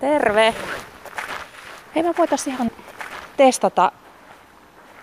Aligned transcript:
Terve. 0.00 0.54
Hei, 1.94 2.02
me 2.02 2.14
voitaisiin 2.18 2.54
ihan 2.54 2.70
testata. 3.36 3.92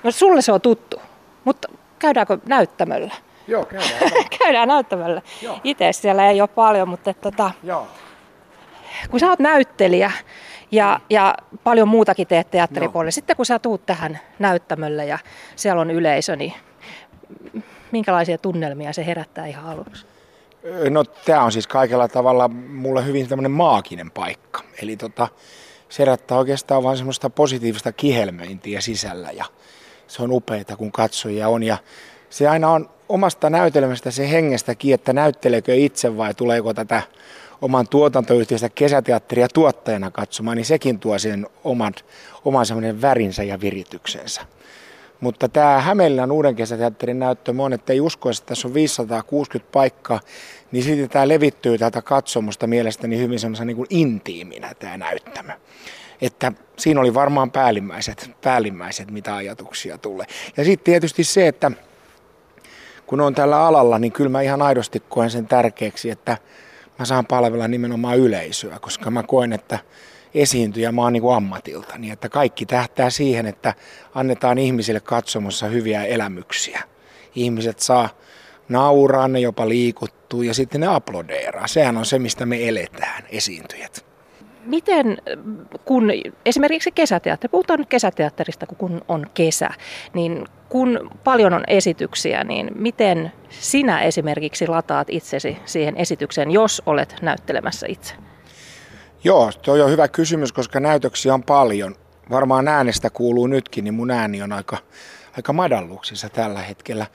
No 0.04 0.12
sulle 0.12 0.42
se 0.42 0.52
on 0.52 0.62
tuttu, 0.62 1.02
mutta 1.44 1.68
käydäänkö 2.00 2.38
näyttämöllä? 2.46 3.16
Joo, 3.48 3.66
käydään. 3.66 4.12
käydään 4.40 4.68
näyttämöllä. 4.68 5.22
Itse 5.64 5.94
siellä 5.94 6.30
ei 6.30 6.42
ole 6.42 6.48
paljon, 6.48 6.90
mutta 6.90 7.14
tota, 7.14 7.52
Joo. 7.64 7.88
kun 9.10 9.20
sä 9.20 9.30
oot 9.30 9.40
näyttelijä 9.40 10.12
ja, 10.72 11.00
ja 11.10 11.36
paljon 11.64 11.88
muutakin 11.88 12.28
teet 12.28 12.52
teatteripuolella, 12.52 13.12
sitten 13.12 13.36
kun 13.36 13.46
sä 13.46 13.60
tuut 13.60 13.86
tähän 13.86 14.20
näyttämölle 14.40 15.06
ja 15.06 15.20
siellä 15.56 15.82
on 15.82 15.92
yleisö, 15.92 16.36
niin 16.36 16.54
minkälaisia 17.92 18.38
tunnelmia 18.38 18.94
se 18.94 19.06
herättää 19.06 19.46
ihan 19.46 19.66
aluksi? 19.66 20.06
No 20.90 21.04
tämä 21.04 21.44
on 21.44 21.52
siis 21.52 21.68
kaikella 21.68 22.08
tavalla 22.08 22.48
mulle 22.48 23.06
hyvin 23.06 23.28
tämmöinen 23.28 23.52
maaginen 23.52 24.12
paikka. 24.12 24.64
Eli 24.82 24.98
tota, 24.98 25.28
se 25.90 26.00
herättää 26.00 26.38
oikeastaan 26.38 26.84
vain 26.84 26.98
semmoista 26.98 27.30
positiivista 27.30 27.92
kihelmöintiä 27.92 28.82
sisällä 28.82 29.32
ja 29.32 29.46
se 30.08 30.24
on 30.24 30.32
upeita 30.32 30.76
kun 30.76 30.92
katsojia 30.92 31.50
on 31.50 31.64
ja 31.64 31.78
se 32.30 32.48
aina 32.48 32.72
on 32.72 32.90
omasta 33.10 33.50
näytelmästä 33.50 34.12
se 34.12 34.30
hengestäkin, 34.32 34.94
että 34.94 35.14
näytteleekö 35.14 35.76
itse 35.76 36.18
vai 36.18 36.34
tuleeko 36.34 36.74
tätä 36.74 37.02
oman 37.62 37.88
tuotantoyhtiöstä 37.88 38.70
kesäteatteria 38.70 39.48
tuottajana 39.54 40.12
katsomaan, 40.12 40.58
niin 40.58 40.66
sekin 40.66 41.00
tuo 41.00 41.20
sen 41.20 41.48
oman, 41.64 41.94
oman 42.46 42.66
semmoinen 42.66 43.02
värinsä 43.02 43.44
ja 43.44 43.62
virityksensä. 43.62 44.42
Mutta 45.20 45.50
tämä 45.50 45.82
Hämeenlinnan 45.82 46.32
uuden 46.32 46.56
kesäteatterin 46.56 47.20
näyttö 47.20 47.54
on, 47.58 47.74
että 47.74 47.94
ei 47.94 48.02
usko, 48.02 48.30
että 48.30 48.44
tässä 48.46 48.68
on 48.68 48.74
560 48.74 49.72
paikkaa, 49.72 50.20
niin 50.72 50.84
sitten 50.84 51.10
tämä 51.10 51.28
levittyy 51.28 51.78
täältä 51.78 52.02
katsomusta 52.02 52.68
mielestäni 52.68 53.18
hyvin 53.18 53.40
semmoisen 53.40 53.68
niin 53.68 53.86
intiiminä 53.90 54.74
tämä 54.80 54.98
näyttämö. 54.98 55.54
Että 56.22 56.52
siinä 56.78 57.00
oli 57.00 57.14
varmaan 57.14 57.52
päällimmäiset, 57.52 58.32
päällimmäiset 58.42 59.12
mitä 59.12 59.36
ajatuksia 59.36 59.98
tulee. 59.98 60.26
Ja 60.58 60.64
sitten 60.64 60.86
tietysti 60.86 61.24
se, 61.24 61.48
että 61.48 61.72
kun 63.06 63.22
on 63.22 63.36
tällä 63.36 63.66
alalla, 63.66 64.00
niin 64.00 64.12
kyllä 64.12 64.30
mä 64.30 64.42
ihan 64.42 64.62
aidosti 64.62 65.04
koen 65.10 65.30
sen 65.30 65.48
tärkeäksi, 65.48 66.10
että 66.10 66.38
mä 67.00 67.06
saan 67.06 67.26
palvella 67.26 67.68
nimenomaan 67.68 68.18
yleisöä, 68.18 68.80
koska 68.80 69.12
mä 69.12 69.24
koen, 69.24 69.54
että 69.54 69.80
esiintyjä 70.34 70.94
oon 70.98 71.14
niin 71.14 71.36
ammatilta, 71.36 71.98
niin 71.98 72.14
että 72.14 72.30
kaikki 72.30 72.66
tähtää 72.66 73.10
siihen, 73.10 73.46
että 73.46 73.74
annetaan 74.16 74.58
ihmisille 74.58 75.00
katsomossa 75.00 75.68
hyviä 75.68 76.04
elämyksiä. 76.04 76.82
Ihmiset 77.36 77.80
saa 77.80 78.10
nauraa, 78.70 79.28
ne 79.28 79.40
jopa 79.40 79.70
liikuttuu 79.70 80.42
ja 80.42 80.54
sitten 80.54 80.82
ne 80.82 80.88
aplodeeraa. 80.88 81.68
Sehän 81.68 81.98
on 81.98 82.06
se, 82.06 82.20
mistä 82.20 82.46
me 82.46 82.68
eletään, 82.68 83.24
esiintyjät. 83.30 84.06
Miten, 84.66 85.18
kun 85.86 86.12
esimerkiksi 86.46 86.92
kesäteatteri, 86.92 87.52
puhutaan 87.52 87.80
nyt 87.80 87.90
kesäteatterista, 87.90 88.66
kun 88.66 89.02
on 89.08 89.26
kesä, 89.34 89.70
niin 90.14 90.46
kun 90.70 91.10
paljon 91.24 91.54
on 91.54 91.64
esityksiä, 91.68 92.44
niin 92.44 92.72
miten 92.76 93.32
sinä 93.50 94.02
esimerkiksi 94.02 94.68
lataat 94.68 95.08
itsesi 95.10 95.58
siihen 95.66 95.98
esitykseen, 95.98 96.52
jos 96.52 96.82
olet 96.86 97.16
näyttelemässä 97.22 97.88
itse? 97.90 98.14
Joo, 99.24 99.52
toi 99.62 99.82
on 99.82 99.92
hyvä 99.92 100.08
kysymys, 100.08 100.52
koska 100.52 100.80
näytöksiä 100.80 101.34
on 101.34 101.44
paljon. 101.44 101.96
Varmaan 102.30 102.68
äänestä 102.68 103.10
kuuluu 103.10 103.48
nytkin, 103.48 103.84
niin 103.84 103.94
mun 103.94 104.12
ääni 104.12 104.42
on 104.42 104.54
aika, 104.54 104.78
aika 105.38 105.54
madalluksissa 105.54 106.30
tällä 106.30 106.62
hetkellä. 106.62 107.06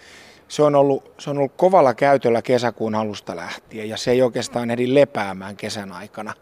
Se 0.48 0.62
on, 0.62 0.74
ollut, 0.74 1.12
se 1.18 1.30
on 1.30 1.38
ollut 1.38 1.52
kovalla 1.56 1.94
käytöllä 1.94 2.42
kesäkuun 2.42 2.94
alusta 2.94 3.36
lähtien 3.36 3.88
ja 3.88 3.96
se 3.96 4.10
ei 4.10 4.22
oikeastaan 4.22 4.70
ehdi 4.70 4.94
lepäämään 4.94 5.56
kesän 5.56 5.92
aikana. 5.92 6.34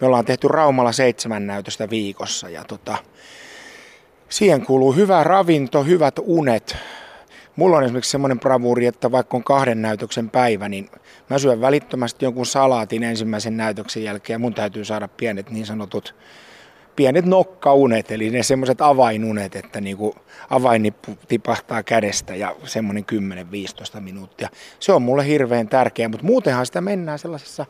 Me 0.00 0.06
ollaan 0.06 0.24
tehty 0.24 0.48
Raumalla 0.48 0.92
seitsemän 0.92 1.46
näytöstä 1.46 1.90
viikossa 1.90 2.48
ja 2.48 2.64
tota, 2.64 2.96
siihen 4.28 4.66
kuuluu 4.66 4.92
hyvä 4.92 5.24
ravinto, 5.24 5.84
hyvät 5.84 6.14
unet. 6.22 6.76
Mulla 7.56 7.76
on 7.76 7.84
esimerkiksi 7.84 8.10
semmoinen 8.10 8.40
bravuuri, 8.40 8.86
että 8.86 9.12
vaikka 9.12 9.36
on 9.36 9.44
kahden 9.44 9.82
näytöksen 9.82 10.30
päivä, 10.30 10.68
niin 10.68 10.90
mä 11.30 11.38
syön 11.38 11.60
välittömästi 11.60 12.24
jonkun 12.24 12.46
salaatin 12.46 13.02
ensimmäisen 13.02 13.56
näytöksen 13.56 14.04
jälkeen 14.04 14.34
ja 14.34 14.38
mun 14.38 14.54
täytyy 14.54 14.84
saada 14.84 15.08
pienet 15.08 15.50
niin 15.50 15.66
sanotut 15.66 16.14
pienet 16.96 17.26
nokkaunet, 17.26 18.10
eli 18.10 18.30
ne 18.30 18.42
semmoiset 18.42 18.80
avainunet, 18.80 19.56
että 19.56 19.80
niinku 19.80 20.14
avainnippu 20.50 21.18
tipahtaa 21.28 21.82
kädestä 21.82 22.34
ja 22.34 22.56
semmoinen 22.64 23.04
10-15 23.96 24.00
minuuttia. 24.00 24.48
Se 24.80 24.92
on 24.92 25.02
mulle 25.02 25.26
hirveän 25.26 25.68
tärkeä, 25.68 26.08
mutta 26.08 26.26
muutenhan 26.26 26.66
sitä 26.66 26.80
mennään 26.80 27.18
sellaisessa 27.18 27.66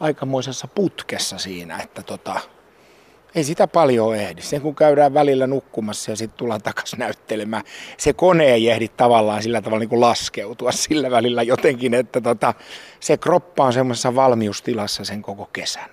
aikamoisessa 0.00 0.68
putkessa 0.68 1.38
siinä, 1.38 1.78
että 1.78 2.02
tota, 2.02 2.40
ei 3.34 3.44
sitä 3.44 3.66
paljon 3.66 4.16
ehdi. 4.16 4.42
Sen 4.42 4.60
kun 4.60 4.74
käydään 4.74 5.14
välillä 5.14 5.46
nukkumassa 5.46 6.10
ja 6.10 6.16
sitten 6.16 6.38
tullaan 6.38 6.62
takaisin 6.62 6.98
näyttelemään, 6.98 7.62
se 7.96 8.12
kone 8.12 8.44
ei 8.44 8.70
ehdi 8.70 8.88
tavallaan 8.88 9.42
sillä 9.42 9.62
tavalla 9.62 9.80
niin 9.80 9.88
kuin 9.88 10.00
laskeutua 10.00 10.72
sillä 10.88 11.10
välillä 11.10 11.42
jotenkin, 11.42 11.94
että 11.94 12.20
tota, 12.20 12.54
se 13.00 13.16
kroppa 13.16 13.64
on 13.64 13.72
semmoisessa 13.72 14.14
valmiustilassa 14.14 15.04
sen 15.04 15.22
koko 15.22 15.48
kesän. 15.52 15.90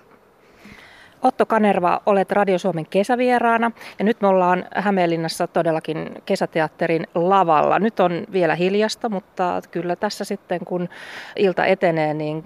Otto 1.21 1.45
Kanerva, 1.45 2.01
olet 2.05 2.31
Radio 2.31 2.59
Suomen 2.59 2.85
kesävieraana 2.85 3.71
ja 3.99 4.05
nyt 4.05 4.21
me 4.21 4.27
ollaan 4.27 4.65
Hämeenlinnassa 4.75 5.47
todellakin 5.47 6.09
kesäteatterin 6.25 7.07
lavalla. 7.15 7.79
Nyt 7.79 7.99
on 7.99 8.23
vielä 8.31 8.55
hiljasta, 8.55 9.09
mutta 9.09 9.61
kyllä 9.71 9.95
tässä 9.95 10.23
sitten 10.23 10.59
kun 10.65 10.89
ilta 11.35 11.65
etenee, 11.65 12.13
niin 12.13 12.43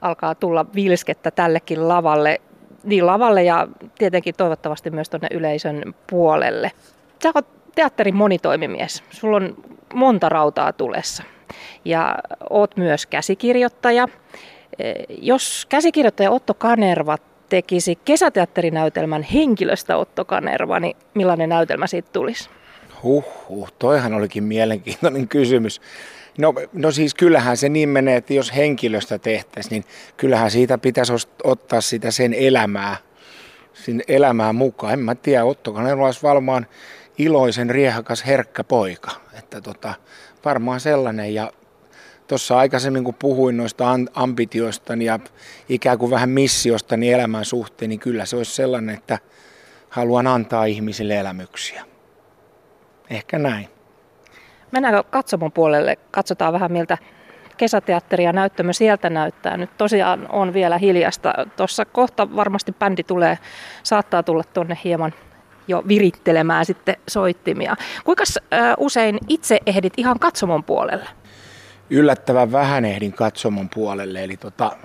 alkaa 0.00 0.34
tulla 0.34 0.66
vilskettä 0.74 1.30
tällekin 1.30 1.88
lavalle, 1.88 2.40
niin 2.84 3.06
lavalle 3.06 3.42
ja 3.42 3.68
tietenkin 3.98 4.34
toivottavasti 4.36 4.90
myös 4.90 5.10
tuonne 5.10 5.28
yleisön 5.30 5.94
puolelle. 6.06 6.70
Sä 7.22 7.32
oot 7.34 7.46
teatterin 7.74 8.16
monitoimimies. 8.16 9.02
Sulla 9.10 9.36
on 9.36 9.56
monta 9.94 10.28
rautaa 10.28 10.72
tulessa 10.72 11.22
ja 11.84 12.18
oot 12.50 12.76
myös 12.76 13.06
käsikirjoittaja. 13.06 14.08
Jos 15.08 15.66
käsikirjoittaja 15.68 16.30
Otto 16.30 16.54
Kanerva 16.54 17.18
tekisi 17.48 17.98
kesäteatterinäytelmän 18.04 19.22
henkilöstä 19.22 19.96
Otto 19.96 20.24
Kanerva, 20.24 20.80
niin 20.80 20.96
millainen 21.14 21.48
näytelmä 21.48 21.86
siitä 21.86 22.08
tulisi? 22.12 22.50
Huh, 23.02 23.24
toihan 23.78 24.14
olikin 24.14 24.44
mielenkiintoinen 24.44 25.28
kysymys. 25.28 25.80
No, 26.38 26.54
no 26.72 26.90
siis 26.90 27.14
kyllähän 27.14 27.56
se 27.56 27.68
niin 27.68 27.88
menee, 27.88 28.16
että 28.16 28.34
jos 28.34 28.54
henkilöstä 28.56 29.18
tehtäisiin, 29.18 29.70
niin 29.70 29.84
kyllähän 30.16 30.50
siitä 30.50 30.78
pitäisi 30.78 31.12
ottaa 31.44 31.80
sitä 31.80 32.10
sen 32.10 32.34
elämää, 32.34 32.96
sen 33.72 34.02
elämää 34.08 34.52
mukaan. 34.52 34.92
En 34.92 34.98
mä 34.98 35.14
tiedä, 35.14 35.44
Otto 35.44 35.72
Kanerva 35.72 36.06
olisi 36.06 36.22
varmaan 36.22 36.66
iloisen, 37.18 37.70
riehakas, 37.70 38.26
herkkä 38.26 38.64
poika. 38.64 39.10
Että 39.38 39.60
tota, 39.60 39.94
varmaan 40.44 40.80
sellainen 40.80 41.34
ja 41.34 41.52
tuossa 42.28 42.58
aikaisemmin 42.58 43.04
kun 43.04 43.14
puhuin 43.14 43.56
noista 43.56 43.98
ambitioista 44.14 44.94
ja 44.94 45.18
ikään 45.68 45.98
kuin 45.98 46.10
vähän 46.10 46.30
missiosta 46.30 46.96
niin 46.96 47.14
elämän 47.14 47.44
suhteen, 47.44 47.88
niin 47.88 48.00
kyllä 48.00 48.26
se 48.26 48.36
olisi 48.36 48.54
sellainen, 48.54 48.94
että 48.94 49.18
haluan 49.88 50.26
antaa 50.26 50.64
ihmisille 50.64 51.18
elämyksiä. 51.18 51.84
Ehkä 53.10 53.38
näin. 53.38 53.68
Mennäänkö 54.72 55.02
katsomon 55.10 55.52
puolelle? 55.52 55.98
Katsotaan 56.10 56.52
vähän 56.52 56.72
miltä 56.72 56.98
kesäteatteri 57.56 58.24
ja 58.24 58.32
näyttämö 58.32 58.72
sieltä 58.72 59.10
näyttää. 59.10 59.56
Nyt 59.56 59.70
tosiaan 59.78 60.26
on 60.28 60.52
vielä 60.52 60.78
hiljasta. 60.78 61.34
Tuossa 61.56 61.84
kohta 61.84 62.36
varmasti 62.36 62.72
bändi 62.72 63.02
tulee, 63.02 63.38
saattaa 63.82 64.22
tulla 64.22 64.44
tuonne 64.44 64.78
hieman 64.84 65.14
jo 65.68 65.82
virittelemään 65.88 66.64
sitten 66.64 66.96
soittimia. 67.08 67.76
Kuinka 68.04 68.24
usein 68.78 69.18
itse 69.28 69.58
ehdit 69.66 69.92
ihan 69.96 70.18
katsomon 70.18 70.64
puolelle? 70.64 71.08
yllättävän 71.90 72.52
vähän 72.52 72.84
ehdin 72.84 73.12
katsomon 73.12 73.68
puolelle. 73.74 74.24
Eli 74.24 74.36
tota, 74.36 74.76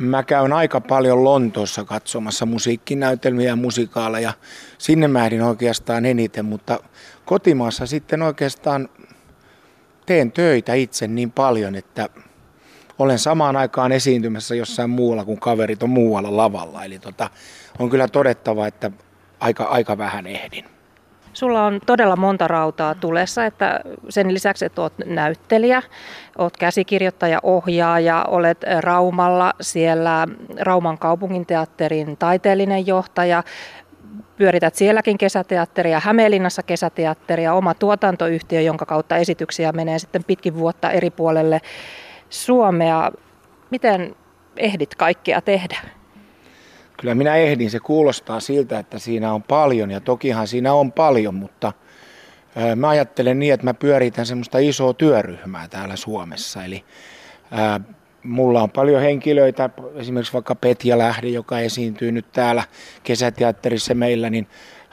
mä 0.00 0.22
käyn 0.22 0.52
aika 0.52 0.80
paljon 0.80 1.24
Lontoossa 1.24 1.84
katsomassa 1.84 2.46
musiikkinäytelmiä 2.46 3.48
ja 3.48 3.56
musikaaleja. 3.56 4.32
Sinne 4.78 5.08
mä 5.08 5.24
ehdin 5.24 5.42
oikeastaan 5.42 6.06
eniten, 6.06 6.44
mutta 6.44 6.80
kotimaassa 7.24 7.86
sitten 7.86 8.22
oikeastaan 8.22 8.88
teen 10.06 10.32
töitä 10.32 10.74
itse 10.74 11.06
niin 11.06 11.30
paljon, 11.30 11.74
että 11.74 12.08
olen 12.98 13.18
samaan 13.18 13.56
aikaan 13.56 13.92
esiintymässä 13.92 14.54
jossain 14.54 14.90
muualla 14.90 15.24
kuin 15.24 15.40
kaverit 15.40 15.82
on 15.82 15.90
muualla 15.90 16.36
lavalla. 16.36 16.84
Eli 16.84 16.98
tota, 16.98 17.30
on 17.78 17.90
kyllä 17.90 18.08
todettava, 18.08 18.66
että 18.66 18.90
aika, 19.40 19.64
aika 19.64 19.98
vähän 19.98 20.26
ehdin. 20.26 20.75
Sulla 21.36 21.64
on 21.64 21.80
todella 21.86 22.16
monta 22.16 22.48
rautaa 22.48 22.94
tulessa, 22.94 23.46
että 23.46 23.80
sen 24.08 24.34
lisäksi, 24.34 24.64
että 24.64 24.82
olet 24.82 24.92
näyttelijä, 25.06 25.82
olet 26.38 26.56
käsikirjoittaja, 26.56 27.38
ohjaaja, 27.42 28.24
olet 28.28 28.64
Raumalla 28.80 29.52
siellä 29.60 30.28
Rauman 30.60 30.98
kaupunginteatterin 30.98 32.16
taiteellinen 32.16 32.86
johtaja, 32.86 33.42
pyörität 34.36 34.74
sielläkin 34.74 35.18
kesäteatteria, 35.18 36.00
Hämeenlinnassa 36.00 36.62
kesäteatteria, 36.62 37.54
oma 37.54 37.74
tuotantoyhtiö, 37.74 38.60
jonka 38.60 38.86
kautta 38.86 39.16
esityksiä 39.16 39.72
menee 39.72 39.98
sitten 39.98 40.24
pitkin 40.24 40.54
vuotta 40.54 40.90
eri 40.90 41.10
puolelle 41.10 41.60
Suomea. 42.30 43.12
Miten 43.70 44.16
ehdit 44.56 44.94
kaikkea 44.94 45.40
tehdä? 45.40 45.76
Kyllä 46.96 47.14
minä 47.14 47.36
ehdin. 47.36 47.70
Se 47.70 47.80
kuulostaa 47.80 48.40
siltä, 48.40 48.78
että 48.78 48.98
siinä 48.98 49.32
on 49.32 49.42
paljon 49.42 49.90
ja 49.90 50.00
tokihan 50.00 50.48
siinä 50.48 50.72
on 50.72 50.92
paljon, 50.92 51.34
mutta 51.34 51.72
mä 52.76 52.88
ajattelen 52.88 53.38
niin, 53.38 53.54
että 53.54 53.66
mä 53.66 53.74
pyöritän 53.74 54.26
semmoista 54.26 54.58
isoa 54.58 54.94
työryhmää 54.94 55.68
täällä 55.68 55.96
Suomessa. 55.96 56.64
Eli 56.64 56.84
mulla 58.22 58.62
on 58.62 58.70
paljon 58.70 59.02
henkilöitä, 59.02 59.70
esimerkiksi 59.94 60.32
vaikka 60.32 60.54
Petja 60.54 60.98
Lähde, 60.98 61.28
joka 61.28 61.60
esiintyy 61.60 62.12
nyt 62.12 62.32
täällä 62.32 62.62
kesäteatterissa 63.02 63.94
meillä, 63.94 64.30
niin 64.30 64.46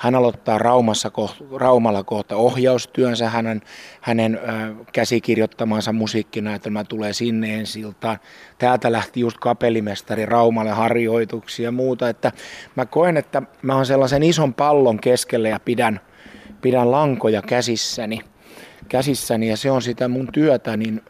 hän 0.04 0.16
aloittaa 0.16 0.58
Raumassa, 0.58 1.12
Raumalla 1.56 2.04
kohta 2.04 2.36
ohjaustyönsä, 2.36 3.30
hänen, 3.30 3.62
hänen 4.02 4.40
käsikirjoittamansa 4.94 5.94
musiikkinäytelmä 5.94 6.84
tulee 6.84 7.14
sinne 7.14 7.56
ensi 7.56 7.80
iltaan. 7.80 8.20
Täältä 8.58 8.92
lähti 8.92 9.20
just 9.20 9.38
kapellimestari 9.38 10.26
Raumalle 10.26 10.72
harjoituksia 10.72 11.64
ja 11.64 11.72
muuta, 11.72 12.10
että 12.10 12.32
mä 12.76 12.86
koen, 12.86 13.18
että 13.18 13.42
mä 13.62 13.76
oon 13.76 13.86
sellaisen 13.86 14.24
ison 14.24 14.54
pallon 14.54 15.00
keskellä 15.00 15.50
ja 15.50 15.60
pidän, 15.60 16.00
pidän 16.62 16.92
lankoja 16.92 17.42
käsissäni 17.42 18.22
käsissäni 18.90 19.50
ja 19.50 19.58
se 19.58 19.72
on 19.72 19.82
sitä 19.82 20.08
mun 20.08 20.28
työtä, 20.34 20.78
niin 20.78 21.02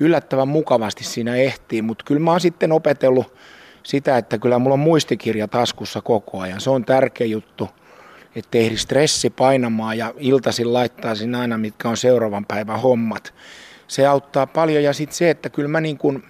yllättävän 0.00 0.48
mukavasti 0.48 1.04
siinä 1.04 1.36
ehtii, 1.36 1.82
mutta 1.82 2.04
kyllä 2.04 2.20
mä 2.20 2.30
oon 2.30 2.40
sitten 2.40 2.72
opetellut 2.72 3.34
sitä, 3.82 4.16
että 4.18 4.38
kyllä 4.38 4.58
mulla 4.58 4.74
on 4.74 4.80
muistikirja 4.80 5.48
taskussa 5.48 6.00
koko 6.00 6.40
ajan. 6.40 6.60
Se 6.60 6.70
on 6.70 6.84
tärkeä 6.84 7.26
juttu 7.26 7.68
että 8.36 8.58
ehdi 8.58 8.76
stressi 8.76 9.30
painamaan 9.30 9.98
ja 9.98 10.14
iltaisin 10.18 10.72
laittaisin 10.72 11.34
aina, 11.34 11.58
mitkä 11.58 11.88
on 11.88 11.96
seuraavan 11.96 12.46
päivän 12.46 12.80
hommat. 12.80 13.34
Se 13.88 14.06
auttaa 14.06 14.46
paljon 14.46 14.82
ja 14.82 14.92
sitten 14.92 15.16
se, 15.16 15.30
että 15.30 15.48
kyllä 15.48 15.68
mä 15.68 15.80
niin 15.80 15.98
kuin 15.98 16.22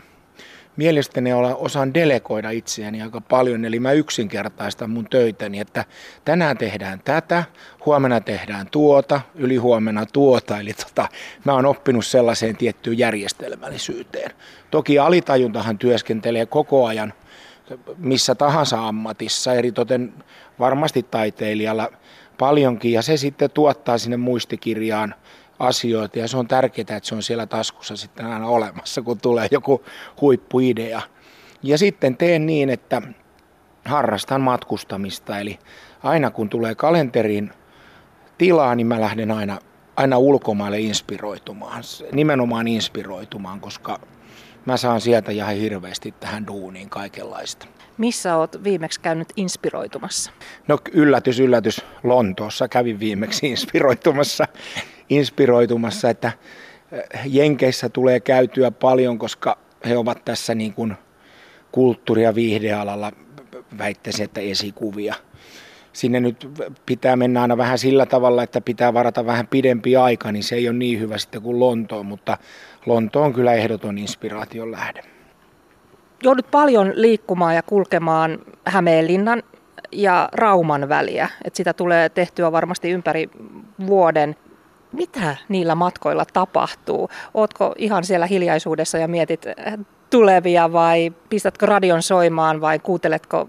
mielestäni 0.76 1.31
osaan 1.56 1.94
delegoida 1.94 2.50
itseäni 2.50 3.02
aika 3.02 3.20
paljon, 3.20 3.64
eli 3.64 3.81
mä 3.81 3.93
yksinkertaistan 3.93 4.90
mun 4.90 5.06
töitäni, 5.10 5.60
että 5.60 5.84
tänään 6.25 6.58
tehdään 6.58 7.00
tätä, 7.04 7.44
huomenna 7.87 8.20
tehdään 8.20 8.66
tuota, 8.70 9.20
ylihuomenna 9.34 10.06
tuota, 10.06 10.58
eli 10.58 10.72
tota, 10.72 11.08
mä 11.44 11.52
oon 11.52 11.66
oppinut 11.66 12.06
sellaiseen 12.06 12.56
tiettyyn 12.56 12.99
järjestelmällisyyteen. 12.99 14.31
Toki 14.70 14.99
alitajuntahan 14.99 15.78
työskentelee 15.78 16.46
koko 16.46 16.87
ajan 16.87 17.12
missä 17.99 18.35
tahansa 18.35 18.88
ammatissa, 18.88 19.55
eritoten 19.55 20.14
varmasti 20.59 21.03
taiteilijalla 21.03 21.88
paljonkin, 22.38 22.93
ja 22.93 23.03
se 23.03 23.17
sitten 23.17 23.50
tuottaa 23.50 23.99
sinne 23.99 24.17
muistikirjaan 24.17 25.14
asioita, 25.59 26.19
ja 26.19 26.29
se 26.29 26.37
on 26.37 26.49
tärkeää, 26.49 26.97
että 26.97 27.09
se 27.09 27.14
on 27.14 27.23
siellä 27.23 27.47
taskussa 27.47 27.97
sitten 27.97 28.26
aina 28.26 28.47
olemassa, 28.47 29.03
kun 29.03 29.19
tulee 29.19 29.49
joku 29.50 29.85
huippuidea. 30.20 31.03
Ja 31.62 31.79
sitten 31.79 32.17
teen 32.17 32.47
niin, 32.47 32.70
että 32.70 33.03
harrastan 33.85 34.41
matkustamista, 34.41 35.38
eli 35.38 35.59
aina 36.03 36.31
kun 36.31 36.49
tulee 36.49 36.75
kalenteriin 36.75 37.50
tilaa, 38.38 38.75
niin 38.75 38.87
mä 38.87 39.00
lähden 39.00 39.31
aina, 39.31 39.59
aina 39.97 40.19
ulkomaille 40.19 40.81
inspiroitumaan, 40.81 41.82
nimenomaan 42.12 42.69
inspiroitumaan, 42.69 43.61
koska 43.61 44.00
mä 44.67 44.76
saan 44.76 45.00
sieltä 45.00 45.32
ihan 45.32 45.55
hirveästi 45.55 46.14
tähän 46.20 46.47
duuniin 46.47 46.91
kaikenlaista. 46.91 47.67
Missä 47.99 48.37
oot 48.37 48.64
viimeksi 48.64 49.00
käynyt 49.00 49.29
inspiroitumassa? 49.37 50.32
No 50.69 50.79
yllätys, 50.93 51.41
yllätys. 51.41 51.81
Lontoossa 52.03 52.69
kävin 52.69 53.00
viimeksi 53.00 53.47
inspiroitumassa, 53.47 54.49
inspiroitumassa 55.09 56.11
että 56.11 56.32
eh, 56.93 57.03
Jenkeissä 57.25 57.88
tulee 57.88 58.20
käytyä 58.20 58.70
paljon, 58.70 59.19
koska 59.19 59.59
he 59.88 59.97
ovat 59.97 60.25
tässä 60.25 60.55
niin 60.55 60.75
kuin 60.75 60.94
kulttuuri- 61.73 62.23
ja 62.23 62.35
viihdealalla 62.35 63.12
väittäisin, 63.79 64.25
että 64.25 64.41
esikuvia. 64.41 65.14
Sinne 65.93 66.20
nyt 66.20 66.49
pitää 66.87 67.17
mennä 67.17 67.43
aina 67.43 67.56
vähän 67.56 67.79
sillä 67.79 68.06
tavalla, 68.06 68.43
että 68.43 68.61
pitää 68.61 68.94
varata 68.94 69.26
vähän 69.26 69.47
pidempi 69.47 69.97
aika, 69.97 70.32
niin 70.32 70.43
se 70.43 70.55
ei 70.55 70.69
ole 70.69 70.76
niin 70.76 71.00
hyvä 71.00 71.19
sitten 71.19 71.43
kuin 71.43 71.61
Lontoon, 71.61 72.06
mutta 72.06 72.38
Lonto 72.87 73.23
on 73.23 73.32
kyllä 73.32 73.52
ehdoton 73.52 73.99
inspiraation 73.99 74.73
lähde. 74.73 75.02
Joudut 76.23 76.50
paljon 76.50 76.93
liikkumaan 76.94 77.55
ja 77.55 77.62
kulkemaan 77.62 78.38
Hämeenlinnan 78.67 79.43
ja 79.93 80.29
Rauman 80.32 80.88
väliä. 80.88 81.29
että 81.44 81.56
sitä 81.56 81.73
tulee 81.73 82.08
tehtyä 82.08 82.52
varmasti 82.52 82.90
ympäri 82.90 83.31
vuoden. 83.87 84.37
Mitä 84.93 85.37
niillä 85.49 85.75
matkoilla 85.75 86.25
tapahtuu? 86.32 87.08
Ootko 87.34 87.75
ihan 87.79 88.05
siellä 88.05 88.26
hiljaisuudessa 88.26 88.99
ja 88.99 89.08
mietit 89.08 89.44
tulevia 90.11 90.73
vai 90.73 91.12
pistätkö 91.28 91.67
radion 91.67 92.02
soimaan 92.02 92.61
vai 92.61 92.78
kuunteletko 92.78 93.49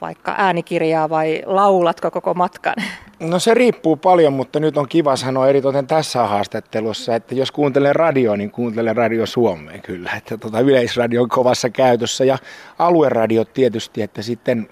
vaikka 0.00 0.34
äänikirjaa 0.38 1.10
vai 1.10 1.42
laulatko 1.46 2.10
koko 2.10 2.34
matkan? 2.34 2.74
No 3.20 3.38
se 3.38 3.54
riippuu 3.54 3.96
paljon, 3.96 4.32
mutta 4.32 4.60
nyt 4.60 4.76
on 4.76 4.88
kiva 4.88 5.16
sanoa 5.16 5.48
eritoten 5.48 5.86
tässä 5.86 6.26
haastattelussa, 6.26 7.14
että 7.14 7.34
jos 7.34 7.52
kuuntelen 7.52 7.96
radio, 7.96 8.36
niin 8.36 8.50
kuuntelen 8.50 8.96
radio 8.96 9.26
Suomeen 9.26 9.82
kyllä. 9.82 10.10
Että 10.16 10.38
tota 10.38 10.60
yleisradio 10.60 11.22
on 11.22 11.28
kovassa 11.28 11.70
käytössä 11.70 12.24
ja 12.24 12.38
alueradio 12.78 13.44
tietysti, 13.44 14.02
että 14.02 14.22
sitten 14.22 14.68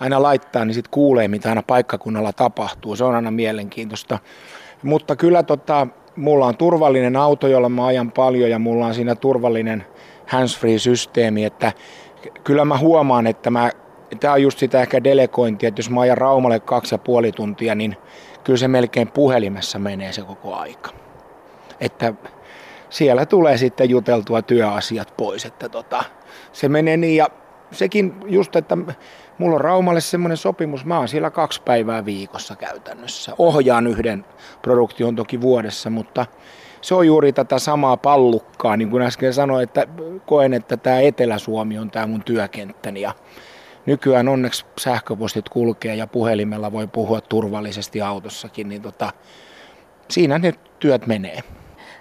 aina 0.00 0.22
laittaa, 0.22 0.64
niin 0.64 0.74
sitten 0.74 0.90
kuulee, 0.90 1.28
mitä 1.28 1.48
aina 1.48 1.62
paikkakunnalla 1.62 2.32
tapahtuu. 2.32 2.96
Se 2.96 3.04
on 3.04 3.14
aina 3.14 3.30
mielenkiintoista. 3.30 4.18
Mutta 4.82 5.16
kyllä 5.16 5.42
tota, 5.42 5.86
mulla 6.16 6.46
on 6.46 6.56
turvallinen 6.56 7.16
auto, 7.16 7.48
jolla 7.48 7.68
mä 7.68 7.86
ajan 7.86 8.12
paljon 8.12 8.50
ja 8.50 8.58
mulla 8.58 8.86
on 8.86 8.94
siinä 8.94 9.14
turvallinen 9.14 9.86
handsfree-systeemi, 10.26 11.44
että 11.44 11.72
kyllä 12.44 12.64
mä 12.64 12.78
huomaan, 12.78 13.26
että 13.26 13.50
mä 13.50 13.70
tämä 14.20 14.34
on 14.34 14.42
just 14.42 14.58
sitä 14.58 14.80
ehkä 14.80 15.04
delegointia, 15.04 15.68
että 15.68 15.78
jos 15.78 15.90
mä 15.90 16.00
ajan 16.00 16.18
Raumalle 16.18 16.60
kaksi 16.60 16.94
ja 16.94 16.98
puoli 16.98 17.32
tuntia, 17.32 17.74
niin 17.74 17.96
kyllä 18.44 18.56
se 18.56 18.68
melkein 18.68 19.08
puhelimessa 19.08 19.78
menee 19.78 20.12
se 20.12 20.22
koko 20.22 20.54
aika. 20.54 20.90
Että 21.80 22.14
siellä 22.90 23.26
tulee 23.26 23.58
sitten 23.58 23.90
juteltua 23.90 24.42
työasiat 24.42 25.14
pois, 25.16 25.44
että 25.44 25.68
tota, 25.68 26.04
se 26.52 26.68
menee 26.68 26.96
niin 26.96 27.16
ja 27.16 27.28
sekin 27.72 28.14
just, 28.26 28.56
että 28.56 28.76
mulla 29.38 29.54
on 29.54 29.60
Raumalle 29.60 30.00
semmoinen 30.00 30.36
sopimus, 30.36 30.84
mä 30.84 30.98
oon 30.98 31.08
siellä 31.08 31.30
kaksi 31.30 31.62
päivää 31.62 32.04
viikossa 32.04 32.56
käytännössä. 32.56 33.32
Ohjaan 33.38 33.86
yhden 33.86 34.24
produktion 34.62 35.16
toki 35.16 35.40
vuodessa, 35.40 35.90
mutta 35.90 36.26
se 36.80 36.94
on 36.94 37.06
juuri 37.06 37.32
tätä 37.32 37.58
samaa 37.58 37.96
pallukkaa, 37.96 38.76
niin 38.76 38.90
kuin 38.90 39.02
äsken 39.02 39.34
sanoin, 39.34 39.62
että 39.62 39.86
koen, 40.26 40.54
että 40.54 40.76
tämä 40.76 41.00
Etelä-Suomi 41.00 41.78
on 41.78 41.90
tämä 41.90 42.06
mun 42.06 42.22
työkenttäni 42.22 43.00
ja 43.00 43.14
nykyään 43.86 44.28
onneksi 44.28 44.64
sähköpostit 44.78 45.48
kulkee 45.48 45.94
ja 45.94 46.06
puhelimella 46.06 46.72
voi 46.72 46.86
puhua 46.86 47.20
turvallisesti 47.20 48.02
autossakin, 48.02 48.68
niin 48.68 48.82
tota, 48.82 49.12
siinä 50.10 50.38
ne 50.38 50.52
työt 50.78 51.06
menee. 51.06 51.40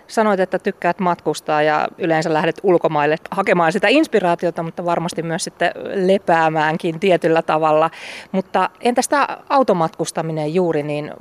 Sanoit, 0.07 0.39
että 0.39 0.59
tykkäät 0.59 0.99
matkustaa 0.99 1.61
ja 1.61 1.87
yleensä 1.97 2.33
lähdet 2.33 2.59
ulkomaille 2.63 3.15
hakemaan 3.31 3.71
sitä 3.71 3.87
inspiraatiota, 3.87 4.63
mutta 4.63 4.85
varmasti 4.85 5.23
myös 5.23 5.43
sitten 5.43 5.71
lepäämäänkin 5.95 6.99
tietyllä 6.99 7.41
tavalla. 7.41 7.89
Mutta 8.31 8.69
entä 8.81 9.01
sitä 9.01 9.37
automatkustaminen 9.49 10.53
juuri, 10.53 10.83
niin 10.83 11.11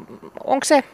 onko 0.44 0.64
se 0.64 0.84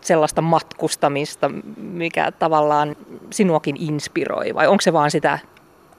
sellaista 0.00 0.42
matkustamista, 0.42 1.50
mikä 1.76 2.32
tavallaan 2.32 2.96
sinuakin 3.30 3.76
inspiroi, 3.78 4.54
vai 4.54 4.66
onko 4.66 4.80
se 4.80 4.92
vaan 4.92 5.10
sitä 5.10 5.38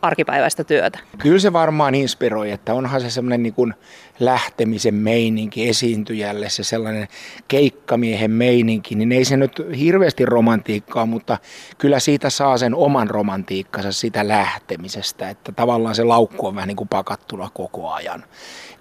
arkipäiväistä 0.02 0.64
työtä? 0.64 1.00
Kyllä 1.18 1.40
se 1.40 1.54
varmaan 1.54 1.96
inspiroi, 1.96 2.52
että 2.52 2.74
onhan 2.74 3.02
se 3.02 3.10
semmoinen 3.10 3.44
niin 3.44 3.74
lähtemisen 4.20 4.96
meininki 4.96 5.70
esiintyjälle, 5.70 6.50
se 6.50 6.64
sellainen 6.64 7.08
keikkamiehen 7.48 8.32
meininki, 8.32 8.96
niin 8.96 9.12
ei 9.12 9.26
se 9.26 9.38
nyt 9.38 9.62
hirveästi 9.78 10.26
romantiikkaa, 10.26 11.06
mutta 11.06 11.38
kyllä 11.78 12.00
siitä 12.00 12.30
saa 12.30 12.58
sen 12.58 12.76
oman 12.76 13.10
romantiikkansa 13.10 13.92
sitä 13.92 14.28
lähtemisestä, 14.28 15.30
että 15.30 15.52
tavallaan 15.52 15.96
se 15.96 16.04
laukku 16.04 16.48
on 16.48 16.56
vähän 16.56 16.68
niin 16.68 16.78
kuin 16.78 16.90
pakattuna 16.90 17.50
koko 17.54 17.92
ajan. 17.92 18.24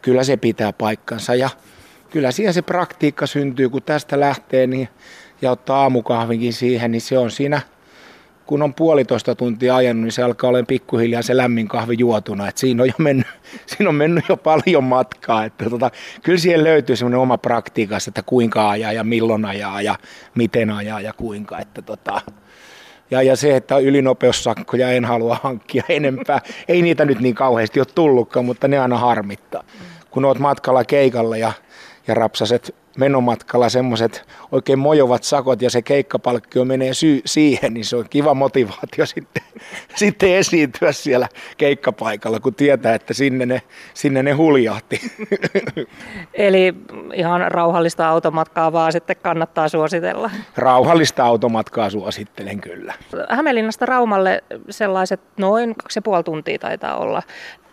Kyllä 0.03 0.25
se 0.25 0.37
pitää 0.37 0.73
paikkansa 0.73 1.35
ja 1.35 1.51
kyllä 2.11 2.31
siihen 2.31 2.55
se 2.55 2.63
praktiikka 2.63 3.27
syntyy, 3.27 3.69
kun 3.69 3.83
tästä 3.83 4.21
lähtee 4.21 4.67
niin, 4.67 4.89
ja 5.43 5.51
ottaa 5.51 5.83
aamukahvinkin 5.83 6.53
siihen, 6.53 6.91
niin 6.91 7.01
se 7.01 7.19
on 7.19 7.31
siinä– 7.31 7.61
kun 8.51 8.63
on 8.63 8.75
puolitoista 8.75 9.35
tuntia 9.35 9.77
ajanut, 9.77 10.03
niin 10.03 10.13
se 10.13 10.23
alkaa 10.23 10.49
olla 10.49 10.63
pikkuhiljaa 10.63 11.23
se 11.23 11.37
lämmin 11.37 11.69
kahvi 11.69 11.95
juotuna. 11.99 12.49
Et 12.49 12.59
siinä, 12.59 12.83
on 12.83 12.89
jo 12.89 12.95
mennyt, 12.99 13.27
siinä 13.67 13.89
on 13.89 13.95
mennyt 13.95 14.25
jo 14.29 14.37
paljon 14.37 14.85
matkaa. 14.85 15.45
Että 15.45 15.71
tota, 15.71 15.91
kyllä 16.23 16.39
siihen 16.39 16.65
löytyy 16.65 16.97
semmoinen 16.97 17.21
oma 17.21 17.39
praktiikas, 17.39 18.09
että 18.09 18.23
kuinka 18.23 18.71
ajaa 18.71 18.93
ja 18.93 19.05
milloin 19.05 19.45
ajaa 19.45 19.83
ja 19.83 19.95
miten 20.35 20.71
ajaa 20.71 21.01
ja 21.01 21.13
kuinka. 21.13 21.59
Että 21.59 21.83
tota, 21.83 22.21
ja, 23.11 23.23
ja 23.23 23.37
se, 23.37 23.57
että 23.57 23.79
ylinopeussakkoja 23.79 24.91
en 24.91 25.05
halua 25.05 25.39
hankkia 25.43 25.83
enempää. 25.99 26.41
Ei 26.69 26.83
niitä 26.83 27.05
nyt 27.05 27.21
niin 27.21 27.35
kauheasti 27.35 27.81
ole 27.81 27.87
tullutkaan, 27.95 28.45
mutta 28.45 28.69
ne 28.69 28.79
aina 28.79 28.99
harmittaa. 28.99 29.65
Kun 30.11 30.25
oot 30.25 30.39
matkalla 30.39 30.85
keikalla 30.85 31.37
ja, 31.37 31.53
ja 32.07 32.15
rapsaset 32.15 32.75
menomatkalla 32.99 33.69
semmoiset 33.69 34.25
oikein 34.53 34.79
mojovat 34.79 35.25
sakot 35.25 35.63
ja 35.63 35.71
se 35.71 35.83
keikkapalkkio 35.83 36.65
menee 36.65 36.95
syy- 36.95 37.23
siihen, 37.27 37.75
niin 37.75 37.85
se 37.85 37.97
on 37.97 38.05
kiva 38.11 38.35
motivaatio 38.35 39.07
sitten, 39.07 39.43
sitten 39.97 40.35
esiintyä 40.35 40.93
siellä 40.93 41.29
keikkapaikalla, 41.57 42.41
kun 42.41 42.55
tietää, 42.55 42.95
että 42.95 43.15
sinne 43.15 43.47
ne, 43.47 43.63
sinne 43.95 44.23
ne 44.23 44.33
huljahti. 44.33 45.01
Eli 46.35 46.75
ihan 47.15 47.53
rauhallista 47.53 48.09
automatkaa 48.09 48.73
vaan 48.73 48.93
sitten 48.93 49.17
kannattaa 49.23 49.69
suositella. 49.69 50.31
Rauhallista 50.57 51.25
automatkaa 51.25 51.91
suosittelen 51.91 52.61
kyllä. 52.61 52.95
Hämeenlinnasta 53.31 53.87
Raumalle 53.87 54.45
sellaiset 54.71 55.21
noin 55.37 55.75
kaksi 55.75 55.99
ja 55.99 56.03
puoli 56.03 56.23
tuntia 56.23 56.59
taitaa 56.59 56.97
olla 56.97 57.23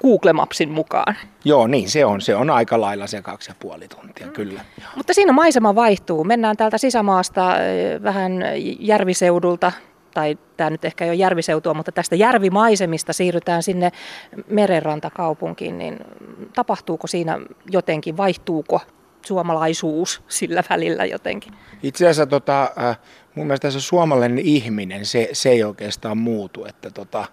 Google 0.01 0.33
Mapsin 0.33 0.71
mukaan. 0.71 1.15
Joo, 1.45 1.67
niin 1.67 1.89
se 1.89 2.05
on. 2.05 2.21
Se 2.21 2.35
on 2.35 2.49
aika 2.49 2.81
lailla 2.81 3.07
se 3.07 3.21
kaksi 3.21 3.51
ja 3.51 3.55
puoli 3.59 3.87
tuntia, 3.87 4.27
mm. 4.27 4.33
kyllä. 4.33 4.61
Mutta 4.95 5.13
siinä 5.17 5.33
maisema 5.33 5.75
vaihtuu. 5.75 6.23
Mennään 6.23 6.57
täältä 6.57 6.77
sisämaasta 6.77 7.55
vähän 8.03 8.43
järviseudulta 8.79 9.71
tai 10.13 10.37
tämä 10.57 10.69
nyt 10.69 10.85
ehkä 10.85 11.05
ei 11.05 11.09
ole 11.09 11.15
järviseutua, 11.15 11.73
mutta 11.73 11.91
tästä 11.91 12.15
järvimaisemista 12.15 13.13
siirrytään 13.13 13.63
sinne 13.63 13.91
merenrantakaupunkiin, 14.47 15.77
niin 15.77 15.99
tapahtuuko 16.55 17.07
siinä 17.07 17.39
jotenkin, 17.71 18.17
vaihtuuko 18.17 18.81
suomalaisuus 19.25 20.21
sillä 20.27 20.63
välillä 20.69 21.05
jotenkin? 21.05 21.53
Itse 21.83 22.05
asiassa 22.05 22.25
tota, 22.25 22.71
äh, 22.83 22.99
mun 23.35 23.47
mielestä 23.47 23.71
se 23.71 23.81
suomalainen 23.81 24.39
ihminen, 24.39 25.05
se, 25.05 25.29
se 25.33 25.49
ei 25.49 25.63
oikeastaan 25.63 26.17
muutu, 26.17 26.65
että 26.65 26.89
tota, 26.89 27.25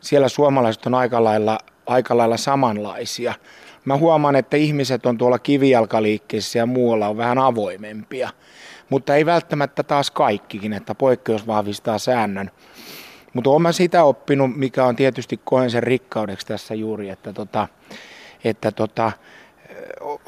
siellä 0.00 0.28
suomalaiset 0.28 0.86
on 0.86 0.94
aika 0.94 1.24
lailla, 1.24 1.58
aika 1.86 2.16
lailla 2.16 2.36
samanlaisia. 2.36 3.34
Mä 3.84 3.96
huomaan, 3.96 4.36
että 4.36 4.56
ihmiset 4.56 5.06
on 5.06 5.18
tuolla 5.18 5.38
kivijalkaliikkeessä 5.38 6.58
ja 6.58 6.66
muualla 6.66 7.08
on 7.08 7.16
vähän 7.16 7.38
avoimempia, 7.38 8.30
mutta 8.90 9.16
ei 9.16 9.26
välttämättä 9.26 9.82
taas 9.82 10.10
kaikkikin, 10.10 10.72
että 10.72 10.94
poikkeus 10.94 11.46
vahvistaa 11.46 11.98
säännön. 11.98 12.50
Mutta 13.34 13.50
olen 13.50 13.72
sitä 13.72 14.04
oppinut, 14.04 14.56
mikä 14.56 14.84
on 14.84 14.96
tietysti 14.96 15.40
koen 15.44 15.70
sen 15.70 15.82
rikkaudeksi 15.82 16.46
tässä 16.46 16.74
juuri, 16.74 17.08
että, 17.08 17.32
tota, 17.32 17.68
että 18.44 18.72
tota, 18.72 19.12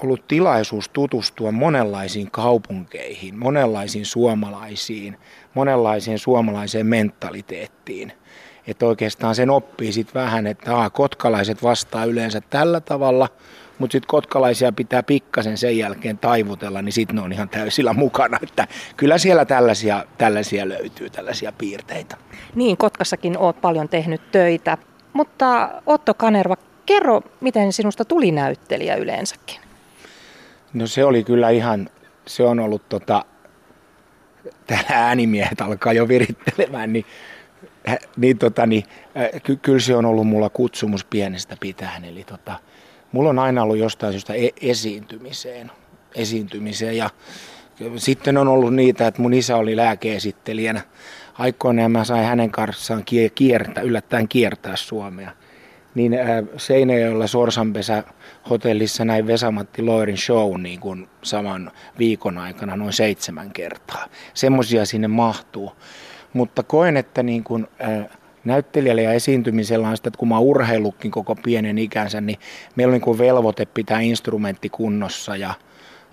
ollut 0.03 0.29
tilaisuus 0.29 0.89
tutustua 0.89 1.53
monenlaisiin 1.53 2.31
kaupunkeihin, 2.31 3.39
monenlaisiin 3.39 4.07
suomalaisiin, 4.07 5.19
monenlaiseen 5.55 6.19
suomalaiseen 6.19 6.87
mentaliteettiin. 6.87 8.13
Että 8.66 8.87
oikeastaan 8.87 9.35
sen 9.35 9.50
oppii 9.50 9.92
sitten 9.92 10.23
vähän, 10.23 10.46
että 10.46 10.76
aa, 10.76 10.90
kotkalaiset 10.90 11.62
vastaa 11.62 12.04
yleensä 12.04 12.40
tällä 12.40 12.80
tavalla, 12.80 13.28
mutta 13.78 13.92
sitten 13.92 14.08
kotkalaisia 14.08 14.73
pitää 14.73 15.02
pikkasen 15.02 15.58
sen 15.58 15.78
jälkeen 15.78 16.18
taivutella, 16.18 16.82
niin 16.82 16.92
sitten 16.92 17.16
ne 17.16 17.23
on 17.23 17.32
ihan 17.32 17.49
täysillä 17.49 17.92
mukana. 17.92 18.38
Että 18.42 18.66
kyllä 18.96 19.18
siellä 19.18 19.44
tällaisia, 19.44 20.04
tällaisia 20.18 20.68
löytyy, 20.68 21.11
tällaisia 21.11 21.52
piirteitä. 21.58 22.16
Niin, 22.54 22.76
Kotkassakin 22.76 23.38
olet 23.38 23.61
paljon 23.61 23.88
tehnyt 23.88 24.32
töitä. 24.32 24.78
Mutta 25.12 25.70
Otto 25.87 26.14
Kanerva, 26.14 26.56
kerro, 26.87 27.20
miten 27.40 27.73
sinusta 27.73 28.04
tuli 28.04 28.30
näyttelijä 28.30 28.96
yleensäkin? 28.96 29.61
No 30.75 30.87
se 30.87 31.04
oli 31.04 31.25
kyllä 31.25 31.50
ihan, 31.50 31.90
se 32.26 32.42
on 32.42 32.61
ollut 32.61 32.88
tota, 32.88 33.25
täällä 34.66 34.88
äänimiehet 34.90 35.61
alkaa 35.61 35.92
jo 35.92 36.08
virittelemään, 36.08 36.92
niin, 36.92 37.06
niin, 38.16 38.38
tota, 38.38 38.66
niin 38.66 38.85
ky, 39.43 39.57
kyllä 39.57 39.81
se 39.81 39.97
on 39.97 40.05
ollut 40.05 40.26
mulla 40.26 40.50
kutsumus 40.50 41.05
pienestä 41.05 41.57
pitäen. 41.61 42.05
Eli 42.05 42.25
tota, 42.25 42.59
mulla 43.12 43.31
on 43.31 43.38
aina 43.38 43.62
ollut 43.62 43.78
jostain 43.78 44.12
syystä 44.12 44.35
e- 44.35 44.69
esiintymiseen, 44.71 45.71
esiintymiseen 46.14 46.97
ja 46.97 47.11
sitten 47.97 48.37
on 48.37 48.49
ollut 48.49 48.75
niitä, 48.75 49.07
että 49.07 49.23
mun 49.23 49.35
isä 49.35 49.57
oli 49.57 49.76
lääkeesittelijänä 49.76 50.81
aikoina 51.38 51.83
ja 51.83 51.88
mä 51.88 52.05
sain 52.05 52.25
hänen 52.25 52.50
kanssaan 52.50 53.05
kiertää, 53.35 53.83
yllättäen 53.83 54.28
kiertää 54.28 54.76
Suomea. 54.76 55.31
Niin 55.95 56.14
äh, 56.14 56.45
Seinäjoella 56.57 57.26
Sorsanpesä 57.26 58.05
hotellissa 58.50 59.05
näin 59.05 59.26
Vesamatti 59.26 59.83
Loirin 59.83 60.19
show 60.19 60.61
niin 60.61 60.81
kuin 60.81 61.09
saman 61.23 61.71
viikon 61.99 62.38
aikana 62.38 62.76
noin 62.76 62.93
seitsemän 62.93 63.52
kertaa. 63.52 64.07
Semmoisia 64.35 64.87
sinne 64.87 65.09
mahtuu. 65.09 65.73
Mutta 66.37 66.62
koen, 66.62 66.97
että 66.97 67.23
niin 67.23 67.45
kuin, 67.45 67.66
näyttelijällä 68.45 69.02
ja 69.02 69.12
esiintymisellä 69.12 69.88
on 69.88 69.97
sitä, 69.97 70.09
että 70.09 70.19
kun 70.19 70.28
mä 70.28 70.38
urheilutkin 70.38 71.11
koko 71.11 71.35
pienen 71.35 71.78
ikänsä, 71.78 72.21
niin 72.21 72.38
meillä 72.76 72.90
on 72.90 72.93
niin 72.93 73.00
kuin 73.00 73.19
velvoite 73.19 73.66
pitää 73.66 74.00
instrumentti 74.00 74.69
kunnossa 74.69 75.37
ja, 75.37 75.55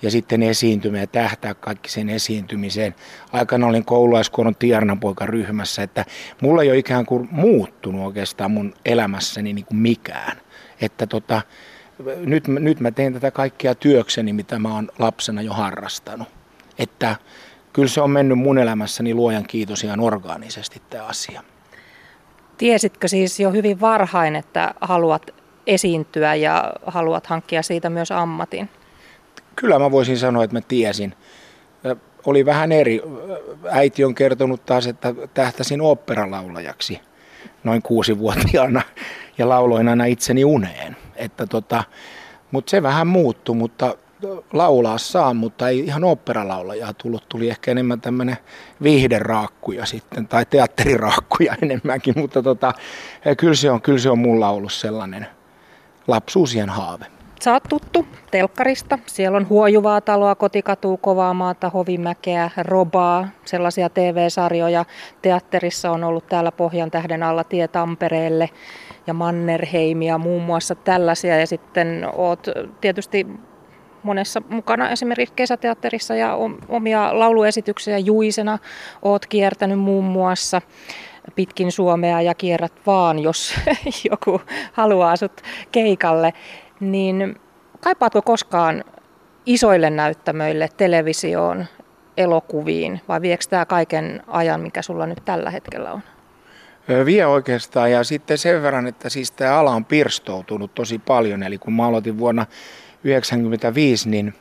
ja 0.01 0.12
sitten 0.12 0.44
esiintymä 0.44 0.98
ja 0.98 1.08
tähtää 1.08 1.53
kaikki 1.53 1.89
sen 1.89 2.10
esiintymiseen. 2.10 2.96
Aikana 3.32 3.68
olin 3.68 3.86
koululaiskuoron 3.86 4.56
Tiarnapoika 4.56 5.25
ryhmässä, 5.25 5.84
että 5.84 6.06
mulla 6.42 6.63
ei 6.63 6.70
ole 6.70 6.77
ikään 6.77 7.06
kuin 7.06 7.27
muuttunut 7.32 8.06
oikeastaan 8.06 8.51
mun 8.51 8.74
elämässäni 8.86 9.53
niin 9.53 9.65
kuin 9.65 9.77
mikään. 9.77 10.38
Että 10.82 11.08
tota, 11.08 11.42
nyt, 12.18 12.48
nyt 12.48 12.80
mä 12.80 12.92
teen 12.92 13.13
tätä 13.13 13.32
kaikkia 13.32 13.75
työkseni, 13.75 14.34
mitä 14.34 14.60
mä 14.60 14.75
oon 14.75 14.89
lapsena 15.00 15.42
jo 15.42 15.53
harrastanut. 15.53 16.27
Että 16.80 17.15
kyllä 17.74 17.88
se 17.88 18.01
on 18.01 18.12
mennyt 18.12 18.39
mun 18.39 18.58
elämässäni 18.58 19.13
luojan 19.13 19.44
kiitos 19.48 19.84
ihan 19.84 20.00
orgaanisesti 20.00 20.82
tämä 20.89 21.06
asia. 21.06 21.44
Tiesitkö 22.58 23.08
siis 23.08 23.39
jo 23.39 23.51
hyvin 23.51 23.82
varhain, 23.82 24.36
että 24.36 24.74
haluat 24.82 25.32
esiintyä 25.68 26.36
ja 26.36 26.74
haluat 26.86 27.27
hankkia 27.27 27.62
siitä 27.62 27.89
myös 27.89 28.12
ammatin? 28.12 28.70
Kyllä 29.56 29.80
mä 29.80 29.92
voisin 29.92 30.18
sanoa, 30.18 30.44
että 30.44 30.56
mä 30.56 30.62
tiesin. 30.62 31.13
Oli 32.25 32.46
vähän 32.46 32.72
eri. 32.72 33.01
Äiti 33.70 34.03
on 34.03 34.15
kertonut 34.15 34.65
taas, 34.65 34.88
että 34.88 35.15
tähtäsin 35.34 35.82
oopperalaulajaksi 35.82 37.01
noin 37.63 37.82
kuusivuotiaana 37.82 38.82
ja 39.38 39.50
lauloin 39.50 39.89
aina 39.89 40.06
itseni 40.06 40.46
uneen. 40.46 40.98
Että 41.15 41.48
tota, 41.48 41.84
mutta 42.51 42.70
se 42.70 42.84
vähän 42.84 43.08
muuttui, 43.08 43.56
mutta 43.56 43.98
laulaa 44.53 44.98
saa, 44.98 45.34
mutta 45.34 45.70
ei 45.70 45.80
ihan 45.80 46.03
oopperalaulajaa 46.03 46.94
tullut. 46.94 47.30
Tuli 47.30 47.50
ehkä 47.50 47.72
enemmän 47.72 48.01
tämmöinen 48.01 48.38
viihderaakkuja 48.84 49.86
sitten, 49.86 50.27
tai 50.27 50.46
teatteriraakkuja 50.46 51.56
enemmänkin, 51.62 52.13
mutta 52.18 52.44
tota, 52.44 52.74
kyllä, 53.38 53.56
se 53.56 53.72
on, 53.72 53.82
kyllä 53.82 54.00
se 54.00 54.10
on 54.10 54.20
mulla 54.20 54.50
ollut 54.50 54.74
sellainen 54.74 55.27
lapsuusien 56.08 56.70
haave. 56.70 57.06
Sä 57.44 57.53
oot 57.53 57.63
tuttu 57.70 58.06
telkkarista. 58.32 59.00
Siellä 59.06 59.38
on 59.38 59.50
huojuvaa 59.50 60.01
taloa, 60.01 60.36
kotikatuu, 60.36 60.98
kovaa 60.98 61.34
maata, 61.34 61.70
hovimäkeä, 61.70 62.50
robaa, 62.58 63.27
sellaisia 63.46 63.89
TV-sarjoja. 63.89 64.86
Teatterissa 65.22 65.92
on 65.92 66.03
ollut 66.03 66.27
täällä 66.27 66.51
Pohjan 66.51 66.92
tähden 66.92 67.24
alla 67.24 67.44
tie 67.44 67.68
Tampereelle 67.68 68.50
ja 69.08 69.13
Mannerheimia, 69.13 70.18
muun 70.18 70.44
muassa 70.44 70.75
tällaisia. 70.75 71.39
Ja 71.39 71.48
sitten 71.48 72.08
oot 72.15 72.48
tietysti 72.82 73.27
monessa 74.03 74.41
mukana 74.50 74.89
esimerkiksi 74.89 75.36
kesäteatterissa 75.36 76.15
ja 76.15 76.38
omia 76.69 77.19
lauluesityksiä 77.19 77.98
juisena 77.98 78.60
oot 79.01 79.25
kiertänyt 79.25 79.79
muun 79.79 80.05
muassa 80.05 80.62
pitkin 81.36 81.72
Suomea 81.72 82.22
ja 82.22 82.33
kierrät 82.33 82.74
vaan, 82.86 83.19
jos 83.19 83.53
joku 84.12 84.41
haluaa 84.74 85.15
sut 85.15 85.41
keikalle. 85.72 86.33
Niin 86.79 87.36
kaipaatko 87.79 88.22
koskaan 88.22 88.83
isoille 89.45 89.89
näyttämöille, 89.89 90.69
televisioon, 90.77 91.65
elokuviin 92.17 93.01
vai 93.07 93.22
viekö 93.22 93.45
tämä 93.50 93.65
kaiken 93.65 94.24
ajan, 94.27 94.62
mikä 94.62 94.81
sulla 94.81 95.05
nyt 95.05 95.25
tällä 95.25 95.50
hetkellä 95.50 95.91
on? 95.91 96.01
Vie 97.05 97.25
oikeastaan 97.25 97.91
ja 97.91 98.03
sitten 98.03 98.38
sen 98.38 98.62
verran, 98.62 98.88
että 98.88 99.10
siis 99.10 99.31
tämä 99.31 99.60
ala 99.60 99.72
on 99.72 99.86
pirstoutunut 99.86 100.75
tosi 100.75 101.00
paljon. 101.00 101.43
Eli 101.43 101.57
kun 101.57 101.74
mä 101.74 101.88
aloitin 101.88 102.17
vuonna 102.17 102.45
1995, 103.03 104.10
niin 104.10 104.33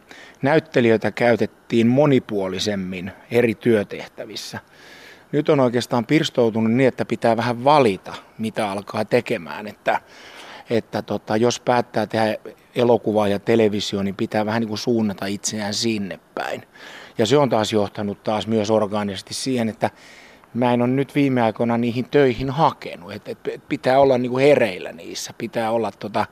näyttelijöitä 0.43 1.11
käytettiin 1.11 1.87
monipuolisemmin 1.87 3.13
eri 3.31 3.55
työtehtävissä. 3.55 4.59
Nyt 5.33 5.49
on 5.49 5.61
oikeastaan 5.61 6.07
pirstoutunut 6.07 6.73
niin, 6.73 6.89
että 6.89 7.05
pitää 7.05 7.37
vähän 7.37 7.65
valita, 7.65 8.15
mitä 8.39 8.71
alkaa 8.71 9.05
tekemään. 9.05 9.67
Että, 9.67 10.01
että 10.71 11.03
tota, 11.03 11.37
jos 11.37 11.61
päättää 11.61 12.07
tehdä 12.07 12.37
elokuvaa 12.75 13.29
ja 13.29 13.39
televisio, 13.39 14.03
niin 14.03 14.15
pitää 14.15 14.47
vähän 14.47 14.61
niin 14.61 14.69
kuin 14.69 14.79
suunnata 14.79 15.27
itseään 15.27 15.75
sinne 15.75 16.21
päin. 16.35 16.63
Ja 17.19 17.27
se 17.27 17.37
on 17.37 17.49
taas 17.49 17.73
johtanut 17.73 18.25
taas 18.25 18.47
myös 18.47 18.71
orgaanisesti 18.71 19.35
siihen, 19.35 19.69
että 19.69 19.91
mä 20.55 20.73
en 20.73 20.83
ole 20.83 20.91
nyt 20.91 21.15
viime 21.15 21.43
aikoina 21.43 21.79
niihin 21.79 22.09
töihin 22.11 22.51
hakenut. 22.51 23.13
Et, 23.13 23.29
et 23.29 23.69
pitää 23.69 24.01
olla 24.01 24.19
niin 24.19 24.31
kuin 24.31 24.45
hereillä 24.45 24.93
niissä, 24.93 25.33
pitää 25.39 25.71
olla, 25.71 25.91
tota, 25.91 26.27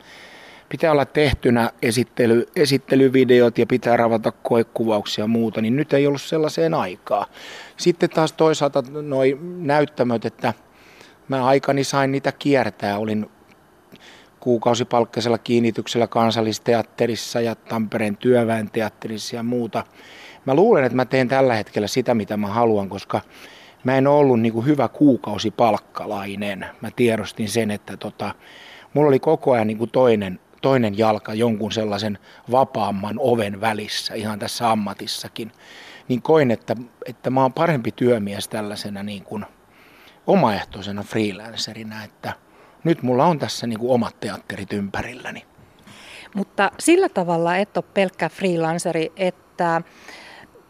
pitää 0.70 0.92
olla 0.92 1.04
tehtynä 1.04 1.70
esittely, 1.82 2.46
esittelyvideot 2.56 3.58
ja 3.58 3.66
pitää 3.66 3.96
ravata 3.96 4.32
koekuvauksia 4.32 5.22
ja 5.22 5.28
muuta, 5.28 5.60
niin 5.60 5.76
nyt 5.76 5.92
ei 5.92 6.06
ollut 6.06 6.22
sellaiseen 6.22 6.74
aikaa. 6.74 7.26
Sitten 7.76 8.10
taas 8.10 8.32
toisaalta 8.32 8.82
noin 9.02 9.66
näyttämöt, 9.66 10.24
että 10.24 10.54
mä 11.28 11.46
aikani 11.46 11.84
sain 11.84 12.12
niitä 12.12 12.32
kiertää, 12.32 12.98
olin 12.98 13.30
kuukausipalkkaisella 14.40 15.38
kiinnityksellä 15.38 16.06
kansallisteatterissa 16.06 17.40
ja 17.40 17.54
Tampereen 17.54 18.16
työväen 18.16 18.70
teatterissa 18.70 19.36
ja 19.36 19.42
muuta. 19.42 19.84
Mä 20.46 20.54
luulen, 20.54 20.84
että 20.84 20.96
mä 20.96 21.04
teen 21.04 21.28
tällä 21.28 21.54
hetkellä 21.54 21.88
sitä, 21.88 22.14
mitä 22.14 22.36
mä 22.36 22.46
haluan, 22.46 22.88
koska 22.88 23.20
mä 23.84 23.98
en 23.98 24.06
ollut 24.06 24.40
niin 24.40 24.52
kuin 24.52 24.66
hyvä 24.66 24.88
kuukausipalkkalainen. 24.88 26.66
Mä 26.80 26.90
tiedostin 26.96 27.48
sen, 27.48 27.70
että 27.70 27.96
tota, 27.96 28.34
mulla 28.94 29.08
oli 29.08 29.18
koko 29.18 29.52
ajan 29.52 29.66
niin 29.66 29.78
kuin 29.78 29.90
toinen, 29.90 30.40
toinen 30.60 30.98
jalka 30.98 31.34
jonkun 31.34 31.72
sellaisen 31.72 32.18
vapaamman 32.50 33.16
oven 33.18 33.60
välissä, 33.60 34.14
ihan 34.14 34.38
tässä 34.38 34.70
ammatissakin. 34.70 35.52
Niin 36.08 36.22
koin, 36.22 36.50
että, 36.50 36.76
että 37.06 37.30
mä 37.30 37.42
oon 37.42 37.52
parempi 37.52 37.92
työmies 37.92 38.48
tällaisena 38.48 39.02
niin 39.02 39.24
kuin 39.24 39.46
omaehtoisena 40.26 41.02
freelancerina, 41.02 42.04
että 42.04 42.32
nyt 42.84 43.02
mulla 43.02 43.26
on 43.26 43.38
tässä 43.38 43.66
niin 43.66 43.78
kuin 43.78 43.92
omat 43.92 44.20
teatterit 44.20 44.72
ympärilläni. 44.72 45.46
Mutta 46.34 46.70
sillä 46.78 47.08
tavalla 47.08 47.56
et 47.56 47.76
ole 47.76 47.84
pelkkä 47.94 48.28
freelanceri, 48.28 49.12
että 49.16 49.82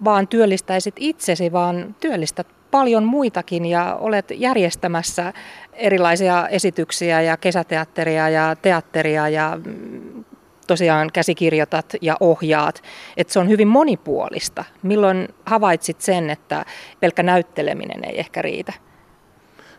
vaan 0.04 0.28
työllistäisit 0.28 0.94
itsesi, 0.98 1.52
vaan 1.52 1.96
työllistät 2.00 2.59
paljon 2.70 3.04
muitakin 3.04 3.66
ja 3.66 3.96
olet 4.00 4.32
järjestämässä 4.34 5.32
erilaisia 5.72 6.48
esityksiä 6.48 7.20
ja 7.20 7.36
kesäteatteria 7.36 8.28
ja 8.28 8.56
teatteria 8.62 9.28
ja 9.28 9.58
mm, 9.64 10.24
tosiaan 10.66 11.10
käsikirjoitat 11.12 11.92
ja 12.00 12.16
ohjaat, 12.20 12.82
että 13.16 13.32
se 13.32 13.38
on 13.38 13.48
hyvin 13.48 13.68
monipuolista. 13.68 14.64
Milloin 14.82 15.28
havaitsit 15.46 16.00
sen, 16.00 16.30
että 16.30 16.64
pelkkä 17.00 17.22
näytteleminen 17.22 18.04
ei 18.04 18.20
ehkä 18.20 18.42
riitä? 18.42 18.72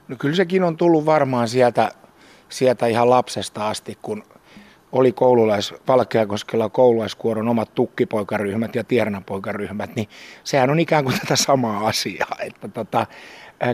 No 0.07 0.15
kyllä 0.19 0.35
sekin 0.35 0.63
on 0.63 0.77
tullut 0.77 1.05
varmaan 1.05 1.47
sieltä, 1.47 1.91
sieltä 2.49 2.87
ihan 2.87 3.09
lapsesta 3.09 3.69
asti, 3.69 3.97
kun 4.01 4.23
oli 4.91 5.11
koululais, 5.11 5.73
Valkeakoskella 5.87 6.69
koululaiskuoron 6.69 7.47
omat 7.47 7.75
tukkipoikaryhmät 7.75 8.75
ja 8.75 8.83
tiernapoikaryhmät, 8.83 9.95
niin 9.95 10.07
sehän 10.43 10.69
on 10.69 10.79
ikään 10.79 11.03
kuin 11.03 11.19
tätä 11.19 11.35
samaa 11.35 11.87
asiaa. 11.87 12.35
Että 12.39 12.67
tota, 12.67 13.07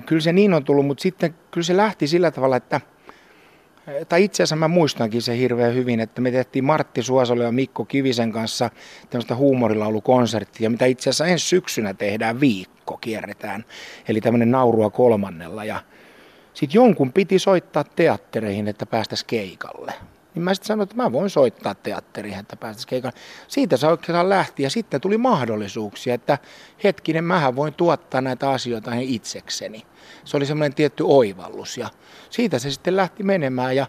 kyllä 0.06 0.22
se 0.22 0.34
niin 0.34 0.54
on 0.54 0.64
tullut, 0.64 0.86
mutta 0.86 1.02
sitten 1.02 1.36
kyllä 1.52 1.66
se 1.66 1.78
lähti 1.78 2.08
sillä 2.08 2.32
tavalla, 2.32 2.56
että 2.56 2.82
tai 4.10 4.24
itse 4.24 4.44
asiassa 4.44 4.56
mä 4.56 4.68
muistankin 4.68 5.22
se 5.22 5.38
hirveän 5.38 5.76
hyvin, 5.76 6.00
että 6.00 6.22
me 6.22 6.32
tehtiin 6.32 6.66
Martti 6.66 7.04
Suosalo 7.04 7.44
ja 7.44 7.52
Mikko 7.52 7.86
Kivisen 7.86 8.32
kanssa 8.32 8.70
tämmöistä 9.10 9.36
huumorilaulukonserttia, 9.36 10.70
mitä 10.70 10.86
itse 10.86 11.10
asiassa 11.10 11.26
ensi 11.26 11.48
syksynä 11.48 11.94
tehdään 11.94 12.40
viikko, 12.40 12.98
kierretään. 12.98 13.66
Eli 14.08 14.22
tämmöinen 14.22 14.52
naurua 14.52 14.90
kolmannella 14.90 15.66
ja 15.66 15.80
sitten 16.54 16.76
jonkun 16.76 17.14
piti 17.14 17.40
soittaa 17.40 17.84
teattereihin, 17.84 18.68
että 18.68 18.86
päästäisiin 18.86 19.28
keikalle. 19.28 19.94
Niin 20.38 20.44
mä 20.44 20.54
sitten 20.54 20.68
sanoin, 20.68 20.84
että 20.84 20.96
mä 20.96 21.12
voin 21.12 21.30
soittaa 21.30 21.76
teatteriin, 21.76 22.40
että 22.40 22.56
päästäisiin 22.56 22.90
keikalle. 22.90 23.18
Siitä 23.48 23.78
se 23.78 23.88
oikeastaan 23.88 24.30
lähti 24.30 24.64
ja 24.64 24.70
sitten 24.70 25.02
tuli 25.02 25.18
mahdollisuuksia, 25.18 26.14
että 26.14 26.38
hetkinen, 26.84 27.24
mähän 27.24 27.56
voin 27.56 27.74
tuottaa 27.74 28.22
näitä 28.22 28.50
asioita 28.50 28.92
itsekseni. 29.00 29.86
Se 30.26 30.38
oli 30.38 30.46
semmoinen 30.46 30.74
tietty 30.74 31.04
oivallus 31.08 31.78
ja 31.78 31.90
siitä 32.30 32.60
se 32.60 32.72
sitten 32.72 32.96
lähti 32.96 33.24
menemään 33.24 33.76
ja 33.76 33.88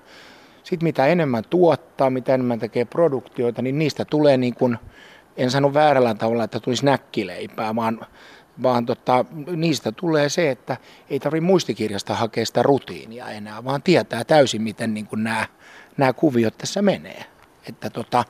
sitten 0.64 0.86
mitä 0.86 1.06
enemmän 1.06 1.44
tuottaa, 1.50 2.10
mitä 2.10 2.34
enemmän 2.34 2.58
tekee 2.58 2.84
produktioita, 2.84 3.62
niin 3.62 3.78
niistä 3.78 4.04
tulee 4.04 4.36
niin 4.36 4.54
kuin, 4.54 4.78
en 5.36 5.50
sano 5.50 5.74
väärällä 5.74 6.14
tavalla, 6.14 6.44
että 6.44 6.60
tulisi 6.60 6.84
näkkileipää, 6.84 7.76
vaan 7.76 8.06
vaan 8.62 8.86
tota, 8.86 9.24
niistä 9.56 9.92
tulee 9.92 10.28
se, 10.28 10.50
että 10.50 10.76
ei 11.10 11.20
tarvitse 11.20 11.46
muistikirjasta 11.46 12.14
hakea 12.14 12.46
sitä 12.46 12.62
rutiinia 12.62 13.28
enää, 13.28 13.64
vaan 13.64 13.82
tietää 13.82 14.24
täysin, 14.24 14.62
miten 14.62 14.94
niin 14.94 15.06
kuin 15.06 15.24
nämä, 15.24 15.46
nämä 15.96 16.12
kuviot 16.12 16.58
tässä 16.58 16.82
menee. 16.82 17.24
Että 17.68 17.90
tota, 17.90 18.24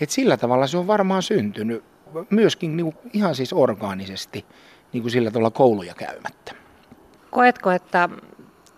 et 0.00 0.10
sillä 0.10 0.36
tavalla 0.36 0.66
se 0.66 0.78
on 0.78 0.86
varmaan 0.86 1.22
syntynyt 1.22 1.84
myöskin 2.30 2.76
niin 2.76 2.92
kuin 2.92 3.10
ihan 3.12 3.34
siis 3.34 3.52
orgaanisesti 3.52 4.46
niin 4.92 5.02
kuin 5.02 5.10
sillä 5.10 5.30
tavalla 5.30 5.50
kouluja 5.50 5.94
käymättä. 5.94 6.54
Koetko, 7.30 7.70
että 7.70 8.08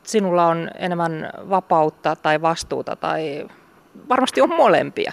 sinulla 0.02 0.46
on 0.46 0.70
enemmän 0.78 1.30
vapautta 1.50 2.16
tai 2.16 2.42
vastuuta 2.42 2.96
tai 2.96 3.46
varmasti 4.08 4.40
on 4.40 4.48
molempia? 4.48 5.12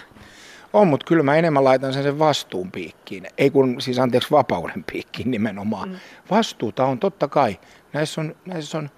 On, 0.72 0.88
mutta 0.88 1.06
kyllä 1.06 1.22
mä 1.22 1.36
enemmän 1.36 1.64
laitan 1.64 1.92
sen, 1.92 2.02
sen 2.02 2.18
vastuun 2.18 2.72
piikkiin. 2.72 3.26
Ei 3.38 3.50
kun, 3.50 3.80
siis 3.80 3.98
anteeksi, 3.98 4.30
vapauden 4.30 4.84
piikkiin 4.92 5.30
nimenomaan. 5.30 5.88
Mm. 5.88 5.96
Vastuuta 6.30 6.84
on 6.84 6.98
totta 6.98 7.28
kai. 7.28 7.58
Näissä 7.92 8.20
on, 8.20 8.36
näissä 8.46 8.78
on 8.78 8.90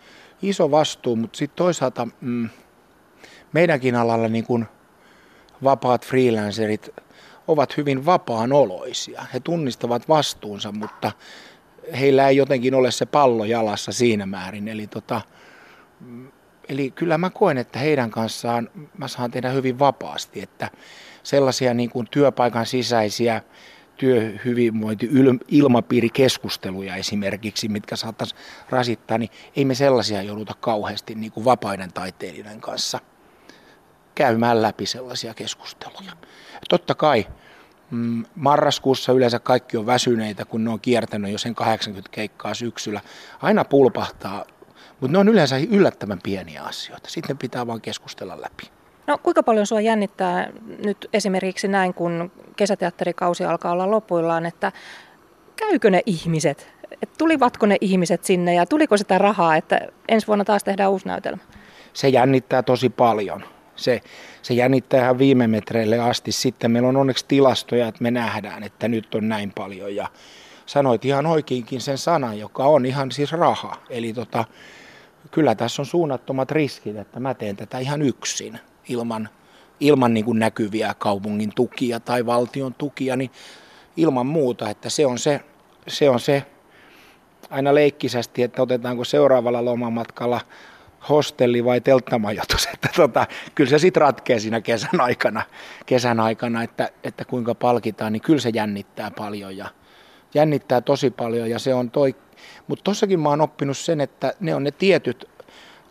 iso 0.42 0.70
vastuu, 0.70 1.16
mutta 1.16 1.37
sitten 1.37 1.56
toisaalta 1.56 2.08
mm, 2.20 2.48
meidänkin 3.52 3.96
alalla 3.96 4.28
niin 4.28 4.44
kun 4.44 4.66
vapaat 5.64 6.06
freelancerit 6.06 6.90
ovat 7.48 7.76
hyvin 7.76 8.06
vapaanoloisia. 8.06 9.26
He 9.34 9.40
tunnistavat 9.40 10.08
vastuunsa, 10.08 10.72
mutta 10.72 11.12
heillä 12.00 12.28
ei 12.28 12.37
jotenkin 12.37 12.74
ole 12.74 12.90
se 12.90 13.06
pallo 13.06 13.44
jalassa 13.44 13.92
siinä 13.92 14.26
määrin. 14.26 14.68
Eli, 14.68 14.87
tota, 14.87 15.20
mm, 16.00 16.28
eli 16.68 16.90
kyllä 16.90 17.18
mä 17.18 17.31
koen, 17.31 17.59
että 17.59 17.79
heidän 17.79 18.11
kanssaan 18.11 18.70
mä 18.98 19.09
saan 19.09 19.31
tehdä 19.31 19.50
hyvin 19.50 19.79
vapaasti, 19.79 20.42
että 20.42 20.70
sellaisia 21.22 21.74
niin 21.74 21.90
kuin 21.90 22.07
työpaikan 22.11 22.66
sisäisiä 22.66 23.42
työhyvinvointi, 23.96 25.11
ilmapiirikeskusteluja 25.48 26.96
esimerkiksi, 26.96 27.68
mitkä 27.68 27.96
saattaisi 27.96 28.35
rasittaa, 28.70 29.18
niin 29.18 29.31
ei 29.57 29.64
me 29.64 29.74
sellaisia 29.74 30.22
jouduta 30.22 30.55
kauheasti 30.61 31.14
niin 31.14 31.33
kuin 31.33 31.44
vapaiden 31.44 31.92
taiteilijoiden 31.92 32.61
kanssa 32.61 33.00
käymään 34.14 34.62
läpi 34.62 34.87
sellaisia 34.87 35.35
keskusteluja. 35.35 36.12
Totta 36.68 36.94
kai 36.94 37.27
mm, 37.90 38.24
marraskuussa 38.35 39.12
yleensä 39.12 39.38
kaikki 39.38 39.77
on 39.77 39.87
väsyneitä, 39.87 40.44
kun 40.44 40.64
ne 40.64 40.70
on 40.70 40.81
kiertänyt 40.81 41.33
jo 41.33 41.38
sen 41.38 41.55
80 41.55 42.11
keikkaa 42.12 42.55
syksyllä. 42.55 43.00
Aina 43.42 43.64
pulpahtaa, 43.64 44.44
mutta 45.04 45.12
ne 45.12 45.18
on 45.18 45.28
yleensä 45.28 45.56
yllättävän 45.70 46.18
pieniä 46.22 46.62
asioita. 46.62 47.10
Sitten 47.10 47.38
pitää 47.38 47.66
vaan 47.66 47.80
keskustella 47.80 48.40
läpi. 48.40 48.70
No 49.06 49.18
kuinka 49.18 49.42
paljon 49.42 49.66
sinua 49.66 49.80
jännittää 49.80 50.50
nyt 50.84 51.08
esimerkiksi 51.12 51.68
näin, 51.68 51.94
kun 51.94 52.32
kesäteatterikausi 52.56 53.44
alkaa 53.44 53.72
olla 53.72 53.90
lopuillaan, 53.90 54.46
että 54.46 54.72
käykö 55.56 55.90
ne 55.90 56.02
ihmiset? 56.06 56.74
Et 57.02 57.10
tulivatko 57.18 57.66
ne 57.66 57.76
ihmiset 57.80 58.24
sinne 58.24 58.54
ja 58.54 58.66
tuliko 58.66 58.96
sitä 58.96 59.18
rahaa, 59.18 59.56
että 59.56 59.80
ensi 60.08 60.26
vuonna 60.26 60.44
taas 60.44 60.64
tehdään 60.64 60.90
uusi 60.90 61.06
näytelmä? 61.06 61.42
Se 61.92 62.08
jännittää 62.08 62.62
tosi 62.62 62.88
paljon. 62.88 63.44
Se, 63.76 64.00
se 64.42 64.54
jännittää 64.54 65.00
ihan 65.00 65.18
viime 65.18 65.46
metreille 65.46 65.98
asti. 65.98 66.32
Sitten 66.32 66.70
meillä 66.70 66.88
on 66.88 66.96
onneksi 66.96 67.24
tilastoja, 67.28 67.88
että 67.88 68.02
me 68.02 68.10
nähdään, 68.10 68.62
että 68.62 68.88
nyt 68.88 69.14
on 69.14 69.28
näin 69.28 69.52
paljon. 69.54 69.96
Ja 69.96 70.08
sanoit 70.66 71.04
ihan 71.04 71.26
oikeinkin 71.26 71.80
sen 71.80 71.98
sanan, 71.98 72.38
joka 72.38 72.64
on 72.64 72.86
ihan 72.86 73.12
siis 73.12 73.32
raha. 73.32 73.76
Eli 73.90 74.12
tota, 74.12 74.44
kyllä 75.34 75.54
tässä 75.54 75.82
on 75.82 75.86
suunnattomat 75.86 76.50
riskit, 76.50 76.96
että 76.96 77.20
mä 77.20 77.34
teen 77.34 77.56
tätä 77.56 77.78
ihan 77.78 78.02
yksin 78.02 78.58
ilman, 78.88 79.28
ilman 79.80 80.14
niin 80.14 80.24
kuin 80.24 80.38
näkyviä 80.38 80.94
kaupungin 80.98 81.52
tukia 81.54 82.00
tai 82.00 82.26
valtion 82.26 82.74
tukia, 82.74 83.16
niin 83.16 83.30
ilman 83.96 84.26
muuta, 84.26 84.70
että 84.70 84.90
se 84.90 85.06
on 85.06 85.18
se, 85.18 85.40
se, 85.88 86.10
on 86.10 86.20
se 86.20 86.42
aina 87.50 87.74
leikkisästi, 87.74 88.42
että 88.42 88.62
otetaanko 88.62 89.04
seuraavalla 89.04 89.64
lomamatkalla 89.64 90.40
hostelli 91.08 91.64
vai 91.64 91.80
telttamajoitus, 91.80 92.66
että 92.74 92.88
tota, 92.96 93.26
kyllä 93.54 93.70
se 93.70 93.78
sitten 93.78 94.00
ratkeaa 94.00 94.40
siinä 94.40 94.60
kesän 94.60 95.00
aikana, 95.00 95.42
kesän 95.86 96.20
aikana 96.20 96.62
että, 96.62 96.90
että 97.04 97.24
kuinka 97.24 97.54
palkitaan, 97.54 98.12
niin 98.12 98.22
kyllä 98.22 98.40
se 98.40 98.50
jännittää 98.54 99.10
paljon 99.10 99.56
ja 99.56 99.66
jännittää 100.34 100.80
tosi 100.80 101.10
paljon 101.10 101.50
ja 101.50 101.58
se 101.58 101.74
on 101.74 101.90
toi, 101.90 102.16
mutta 102.66 102.83
tossakin 102.83 103.20
mä 103.20 103.28
oon 103.28 103.40
oppinut 103.40 103.78
sen, 103.78 104.00
että 104.00 104.35
ne 104.40 104.54
on 104.54 104.64
ne 104.64 104.70
tietyt 104.70 105.28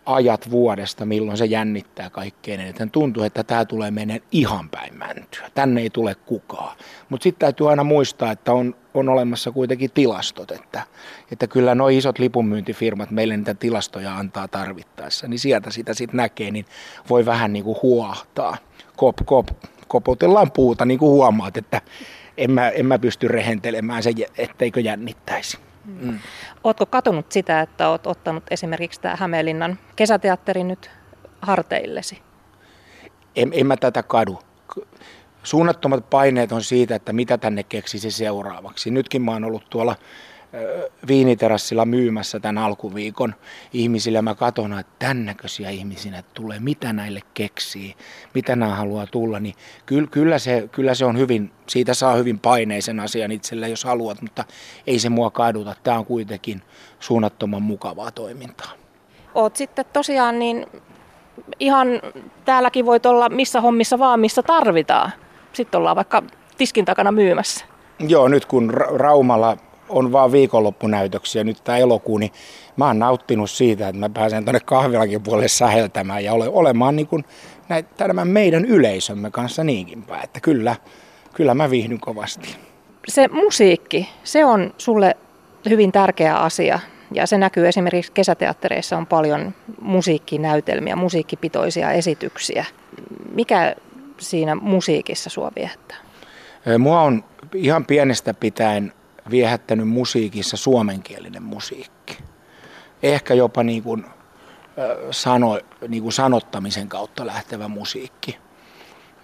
ajat 0.06 0.52
vuodesta, 0.52 1.06
milloin 1.06 1.38
se 1.38 1.46
jännittää 1.46 2.10
kaikkein 2.10 2.60
eniten. 2.60 2.92
Tuntuu, 2.92 3.24
että 3.24 3.44
tämä 3.44 3.66
tulee 3.66 3.92
menen 3.92 4.22
ihan 4.32 4.70
päin 4.70 4.98
mäntyä. 4.98 5.50
Tänne 5.56 5.82
ei 5.82 5.89
tule 5.89 6.16
kukaan. 6.16 6.78
Mutta 7.10 7.24
sitten 7.24 7.39
täytyy 7.39 7.70
aina 7.70 7.84
muistaa, 7.84 8.32
että 8.32 8.54
on, 8.54 8.76
on 8.94 9.10
olemassa 9.10 9.52
kuitenkin 9.52 9.92
tilastot, 9.94 10.52
että, 10.52 10.84
että 11.32 11.48
kyllä 11.48 11.76
nuo 11.76 11.89
isot 11.89 12.20
lipunmyyntifirmat 12.20 13.12
meille 13.12 13.38
niitä 13.38 13.54
tilastoja 13.54 14.18
antaa 14.18 14.48
tarvittaessa, 14.48 15.28
niin 15.28 15.39
sieltä 15.39 15.72
sitä 15.72 15.94
sitten 15.94 16.18
näkee, 16.18 16.52
niin 16.52 16.66
voi 17.10 17.26
vähän 17.26 17.54
niin 17.54 17.66
kuin 17.66 17.78
huohtaa. 17.82 18.58
Kop, 18.96 19.16
kop, 19.26 19.48
koputellaan 19.88 20.52
puuta, 20.52 20.86
niin 20.86 21.00
kuin 21.00 21.12
huomaat, 21.12 21.58
että 21.58 21.82
en 22.38 22.52
mä, 22.52 22.70
en 22.70 22.86
mä 22.86 23.00
pysty 23.00 23.28
rehentelemään 23.28 24.04
se, 24.04 24.12
etteikö 24.38 24.80
jännittäisi. 24.80 25.58
Mm. 25.86 26.19
Oletko 26.63 26.86
katunut 26.86 27.32
sitä, 27.32 27.62
että 27.62 27.89
olet 27.89 28.08
ottanut 28.08 28.43
esimerkiksi 28.52 29.02
tämä 29.02 29.15
Hämeenlinnan 29.15 29.80
kesäteatteri 29.96 30.63
nyt 30.63 30.91
harteillesi? 31.41 32.22
En, 33.36 33.50
en 33.54 33.67
mä 33.67 33.78
tätä 33.78 34.04
kadu. 34.04 34.39
Suunnattomat 35.43 36.10
paineet 36.10 36.52
on 36.52 36.63
siitä, 36.63 36.96
että 36.96 37.13
mitä 37.13 37.38
tänne 37.38 37.63
keksisi 37.63 38.12
seuraavaksi. 38.12 38.91
Nytkin 38.91 39.22
mä 39.22 39.32
oon 39.32 39.43
ollut 39.43 39.69
tuolla 39.69 39.96
viiniterassilla 41.08 41.86
myymässä 41.86 42.39
tämän 42.39 42.63
alkuviikon 42.63 43.36
ihmisille. 43.74 44.22
Mä 44.22 44.36
katson, 44.36 44.80
että 44.80 44.94
tämän 45.00 45.26
näköisiä 45.26 45.70
ihmisiä 45.70 46.24
tulee, 46.34 46.60
mitä 46.60 46.94
näille 46.94 47.20
keksii, 47.34 47.96
mitä 48.34 48.56
nämä 48.56 48.76
haluaa 48.76 49.08
tulla. 49.08 49.39
Niin 49.39 49.56
kyllä, 49.86 50.08
kyllä, 50.08 50.39
se, 50.39 50.70
kyllä 50.72 50.96
se 50.96 51.06
on 51.06 51.18
hyvin, 51.18 51.52
siitä 51.68 51.94
saa 51.94 52.16
hyvin 52.16 52.39
paineisen 52.39 53.00
asian 53.00 53.32
itselle, 53.32 53.70
jos 53.70 53.84
haluat, 53.84 54.22
mutta 54.22 54.44
ei 54.88 55.00
se 55.00 55.10
mua 55.10 55.32
kaduta. 55.32 55.76
Tämä 55.84 55.98
on 55.98 56.06
kuitenkin 56.06 56.62
suunnattoman 57.00 57.62
mukavaa 57.62 58.12
toimintaa. 58.12 58.72
Oot 59.36 59.56
sitten 59.56 59.86
tosiaan 59.94 60.39
niin 60.39 60.66
ihan 61.60 61.88
täälläkin 62.46 62.86
voit 62.86 63.06
olla 63.06 63.30
missä 63.30 63.62
hommissa 63.62 64.00
vaan, 64.00 64.20
missä 64.20 64.44
tarvitaan. 64.44 65.12
Sitten 65.54 65.78
ollaan 65.78 65.96
vaikka 65.96 66.24
tiskin 66.58 66.86
takana 66.86 67.12
myymässä. 67.12 67.66
Joo, 68.00 68.28
nyt 68.28 68.46
kun 68.46 68.74
Raumalla 68.74 69.58
on 69.89 70.12
vaan 70.12 70.32
viikonloppunäytöksiä 70.32 71.43
nyt 71.43 71.63
tämä 71.63 71.78
elokuu, 71.78 72.17
niin 72.17 72.32
mä 72.78 72.88
oon 72.88 73.00
nauttinut 73.00 73.52
siitä, 73.52 73.88
että 73.88 74.00
mä 74.00 74.10
pääsen 74.10 74.46
tuonne 74.46 74.60
kahvilakin 74.60 75.22
puolelle 75.22 75.48
säheltämään 75.48 76.24
ja 76.24 76.34
ole, 76.34 76.50
olemaan 76.50 76.96
niin 76.96 77.08
kuin 77.08 77.26
näitä, 77.69 77.89
tämän 77.98 78.28
meidän 78.28 78.65
yleisömme 78.65 79.32
kanssa 79.32 79.63
niinkin 79.63 80.04
päin. 80.04 80.24
Että 80.24 80.39
kyllä, 80.39 80.76
kyllä 81.34 81.54
mä 81.54 81.69
viihdyn 81.69 82.00
kovasti. 82.00 82.56
Se 83.08 83.28
musiikki, 83.28 84.10
se 84.24 84.46
on 84.46 84.74
sulle 84.78 85.17
hyvin 85.69 85.91
tärkeä 85.91 86.38
asia 86.38 86.80
ja 87.12 87.28
se 87.28 87.38
näkyy 87.38 87.67
esimerkiksi 87.67 88.12
kesäteattereissa 88.12 88.98
on 88.98 89.08
paljon 89.08 89.54
musiikkinäytelmiä, 89.82 90.96
musiikkipitoisia 90.96 91.91
esityksiä. 91.91 92.65
Mikä 93.32 93.76
siinä 94.17 94.56
musiikissa 94.56 95.30
sua 95.30 95.52
viettää? 95.56 95.98
Mua 96.80 97.02
on 97.02 97.24
ihan 97.54 97.86
pienestä 97.86 98.34
pitäen 98.34 98.93
viehättänyt 99.30 99.88
musiikissa 99.88 100.58
suomenkielinen 100.58 101.44
musiikki. 101.44 102.18
Ehkä 103.04 103.34
jopa 103.34 103.64
niin 103.64 103.84
kuin, 103.84 104.06
sano, 105.12 105.60
niin 105.88 106.04
kuin 106.04 106.14
sanottamisen 106.14 106.88
kautta 106.88 107.26
lähtevä 107.26 107.68
musiikki. 107.68 108.38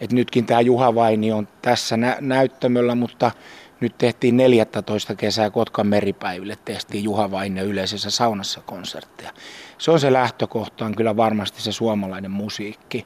Et 0.02 0.12
nytkin 0.12 0.46
tämä 0.46 0.62
Juha 0.62 0.96
Vaini 0.96 1.32
on 1.32 1.48
tässä 1.62 1.98
nä- 1.98 2.18
näyttämöllä, 2.22 2.96
mutta 2.96 3.32
nyt 3.80 3.98
tehtiin 3.98 4.38
14 4.38 5.16
kesää 5.16 5.50
Kotkan 5.50 5.88
meripäiville, 5.88 6.58
tehtiin 6.66 7.04
Juha 7.04 7.32
Vaine 7.32 7.62
yleisessä 7.62 8.10
saunassa 8.10 8.62
konsertteja. 8.62 9.32
Se 9.78 9.92
on 9.92 10.00
se 10.00 10.14
lähtökohta, 10.14 10.86
on 10.86 10.96
kyllä 10.96 11.18
varmasti 11.18 11.62
se 11.62 11.72
suomalainen 11.72 12.32
musiikki. 12.32 13.06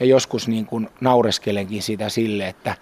Ja 0.00 0.06
joskus 0.06 0.48
niin 0.48 0.66
kuin 0.66 0.88
naureskelenkin 1.00 1.82
sitä 1.82 2.08
sille, 2.08 2.48
että 2.48 2.74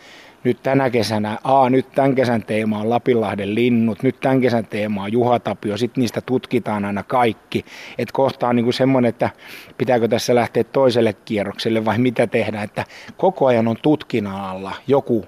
nyt 0.45 0.63
tänä 0.63 0.91
kesänä, 0.91 1.39
a, 1.45 1.71
nyt 1.71 1.93
tämän 1.93 2.15
kesän 2.15 2.43
teema 2.43 2.79
on 2.79 2.91
Lapinlahden 2.91 3.55
linnut, 3.55 4.03
nyt 4.03 4.21
tämän 4.21 4.41
kesän 4.41 4.67
teema 4.67 5.03
on 5.03 5.13
Juha 5.13 5.39
Tapio, 5.39 5.77
sitten 5.77 6.01
niistä 6.01 6.21
tutkitaan 6.21 6.85
aina 6.85 7.03
kaikki. 7.03 7.65
Että 7.99 8.13
kohta 8.13 8.49
on 8.49 8.57
niin 8.57 8.65
kuin 8.65 8.75
semmoinen, 8.75 9.09
että 9.09 9.31
pitääkö 9.79 10.09
tässä 10.09 10.35
lähteä 10.35 10.65
toiselle 10.65 11.13
kierrokselle 11.13 11.85
vai 11.85 11.99
mitä 11.99 12.27
tehdään, 12.27 12.65
että 12.65 12.85
koko 13.17 13.47
ajan 13.47 13.69
on 13.69 13.77
tutkinnan 13.83 14.41
alla 14.41 14.73
joku, 14.87 15.27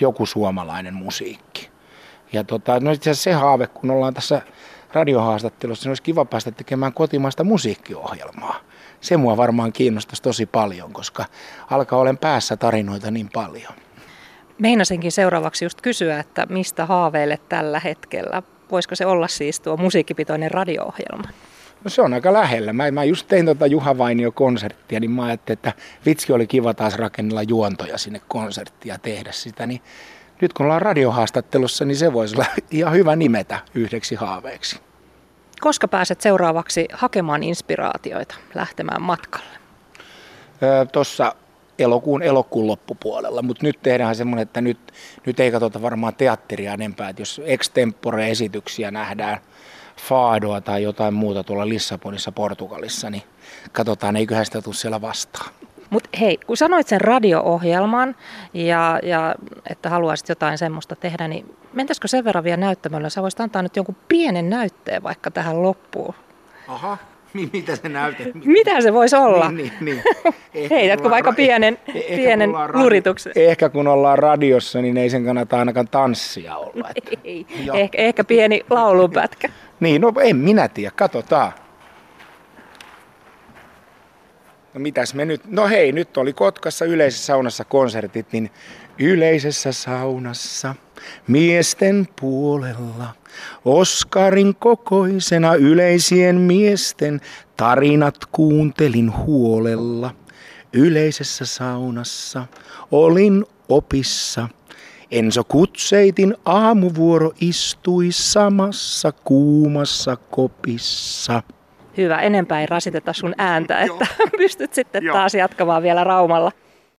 joku 0.00 0.26
suomalainen 0.26 0.94
musiikki. 0.94 1.70
Ja 2.32 2.44
tota, 2.44 2.80
no 2.80 2.90
itse 2.90 3.14
se 3.14 3.32
haave, 3.32 3.66
kun 3.66 3.90
ollaan 3.90 4.14
tässä 4.14 4.42
radiohaastattelussa, 4.92 5.84
niin 5.84 5.90
olisi 5.90 6.02
kiva 6.02 6.24
päästä 6.24 6.50
tekemään 6.50 6.92
kotimaista 6.92 7.44
musiikkiohjelmaa. 7.44 8.60
Se 9.00 9.16
mua 9.16 9.36
varmaan 9.36 9.72
kiinnostaisi 9.72 10.22
tosi 10.22 10.46
paljon, 10.46 10.92
koska 10.92 11.24
alkaa 11.70 11.98
olen 11.98 12.18
päässä 12.18 12.56
tarinoita 12.56 13.10
niin 13.10 13.28
paljon. 13.32 13.72
Meinasinkin 14.60 15.12
seuraavaksi 15.12 15.64
just 15.64 15.80
kysyä, 15.80 16.18
että 16.18 16.46
mistä 16.48 16.86
haaveille 16.86 17.38
tällä 17.48 17.80
hetkellä? 17.80 18.42
Voisiko 18.70 18.94
se 18.94 19.06
olla 19.06 19.28
siis 19.28 19.60
tuo 19.60 19.76
musiikkipitoinen 19.76 20.50
radio-ohjelma? 20.50 21.28
No 21.84 21.90
se 21.90 22.02
on 22.02 22.14
aika 22.14 22.32
lähellä. 22.32 22.72
Mä, 22.72 22.90
mä 22.90 23.04
just 23.04 23.28
tein 23.28 23.44
tuota 23.44 23.66
Juha 23.66 23.98
Vainio-konserttia, 23.98 25.00
niin 25.00 25.10
mä 25.10 25.24
ajattelin, 25.24 25.56
että 25.56 25.72
vitsi 26.06 26.32
oli 26.32 26.46
kiva 26.46 26.74
taas 26.74 26.94
rakennella 26.94 27.42
juontoja 27.42 27.98
sinne 27.98 28.20
konserttia 28.28 28.98
tehdä 28.98 29.32
sitä. 29.32 29.66
Niin 29.66 29.82
nyt 30.40 30.52
kun 30.52 30.66
ollaan 30.66 30.82
radiohaastattelussa, 30.82 31.84
niin 31.84 31.96
se 31.96 32.12
voisi 32.12 32.36
olla 32.36 32.46
ihan 32.70 32.92
hyvä 32.92 33.16
nimetä 33.16 33.58
yhdeksi 33.74 34.14
haaveeksi. 34.14 34.80
Koska 35.60 35.88
pääset 35.88 36.20
seuraavaksi 36.20 36.88
hakemaan 36.92 37.42
inspiraatioita 37.42 38.34
lähtemään 38.54 39.02
matkalle? 39.02 39.58
Öö, 40.62 40.84
Tuossa 40.86 41.34
elokuun 41.80 42.22
elokuun 42.22 42.66
loppupuolella, 42.66 43.42
mutta 43.42 43.66
nyt 43.66 43.78
tehdään 43.82 44.16
semmoinen, 44.16 44.42
että 44.42 44.60
nyt, 44.60 44.92
nyt 45.26 45.40
ei 45.40 45.50
katsota 45.50 45.82
varmaan 45.82 46.14
teatteria 46.14 46.74
enempää, 46.74 47.08
että 47.08 47.22
jos 47.22 47.40
extempore-esityksiä 47.44 48.90
nähdään, 48.90 49.38
Faadoa 49.96 50.60
tai 50.60 50.82
jotain 50.82 51.14
muuta 51.14 51.44
tuolla 51.44 51.68
Lissabonissa, 51.68 52.32
Portugalissa, 52.32 53.10
niin 53.10 53.22
katsotaan, 53.72 54.16
eiköhän 54.16 54.44
sitä 54.44 54.62
tule 54.62 54.74
siellä 54.74 55.00
vastaan. 55.00 55.50
Mutta 55.90 56.10
hei, 56.20 56.38
kun 56.46 56.56
sanoit 56.56 56.88
sen 56.88 57.00
radio-ohjelman 57.00 58.16
ja, 58.54 58.98
ja 59.02 59.34
että 59.70 59.90
haluaisit 59.90 60.28
jotain 60.28 60.58
semmoista 60.58 60.96
tehdä, 60.96 61.28
niin 61.28 61.56
mentäisikö 61.72 62.08
sen 62.08 62.24
verran 62.24 62.44
vielä 62.44 62.56
näyttämöllä? 62.56 63.08
Sä 63.08 63.22
voisit 63.22 63.40
antaa 63.40 63.62
nyt 63.62 63.76
jonkun 63.76 63.96
pienen 64.08 64.50
näytteen 64.50 65.02
vaikka 65.02 65.30
tähän 65.30 65.62
loppuun. 65.62 66.14
Aha, 66.68 66.98
mitä 67.52 67.76
se 67.76 67.88
näyttää? 67.88 68.26
Mitä 68.44 68.80
se 68.80 68.92
voisi 68.92 69.16
olla? 69.16 69.50
Niin, 69.50 69.72
niin, 69.80 70.02
niin. 70.54 70.70
Heitätkö 70.70 71.10
vaikka 71.10 71.30
ra- 71.30 71.34
pienen, 71.34 71.78
ehkä 71.94 72.16
pienen 72.16 72.50
lurituksen? 72.72 73.32
Ehkä 73.36 73.68
kun 73.68 73.88
ollaan 73.88 74.18
radiossa, 74.18 74.82
niin 74.82 74.96
ei 74.96 75.10
sen 75.10 75.24
kannata 75.24 75.58
ainakaan 75.58 75.88
tanssia 75.88 76.56
olla. 76.56 76.88
Että. 76.96 77.10
Ei, 77.24 77.46
ehkä, 77.74 77.98
ehkä 77.98 78.24
pieni 78.24 78.60
laulupätkä. 78.70 79.48
niin, 79.80 80.00
no 80.00 80.12
en 80.22 80.36
minä 80.36 80.68
tiedä, 80.68 80.92
katsotaan. 80.96 81.52
No 84.74 84.80
mitäs 84.80 85.14
me 85.14 85.24
nyt, 85.24 85.40
no 85.46 85.68
hei, 85.68 85.92
nyt 85.92 86.16
oli 86.16 86.32
Kotkassa 86.32 86.84
yleisessä 86.84 87.26
saunassa 87.26 87.64
konsertit, 87.64 88.26
niin 88.32 88.50
yleisessä 89.00 89.72
saunassa 89.72 90.74
miesten 91.28 92.08
puolella. 92.20 93.14
Oskarin 93.64 94.54
kokoisena 94.54 95.54
yleisien 95.54 96.36
miesten 96.36 97.20
tarinat 97.56 98.16
kuuntelin 98.32 99.16
huolella. 99.16 100.14
Yleisessä 100.72 101.46
saunassa 101.46 102.46
olin 102.90 103.44
opissa. 103.68 104.48
Enso 105.10 105.44
Kutseitin 105.44 106.34
aamuvuoro 106.44 107.32
istui 107.40 108.08
samassa 108.10 109.12
kuumassa 109.12 110.16
kopissa. 110.16 111.42
Hyvä, 111.96 112.18
enempää 112.18 112.60
ei 112.60 112.66
rasiteta 112.66 113.12
sun 113.12 113.34
ääntä, 113.38 113.80
että 113.80 114.06
pystyt 114.38 114.74
sitten 114.74 115.02
taas 115.12 115.34
jatkamaan 115.34 115.82
vielä 115.82 116.04
Raumalla. 116.04 116.52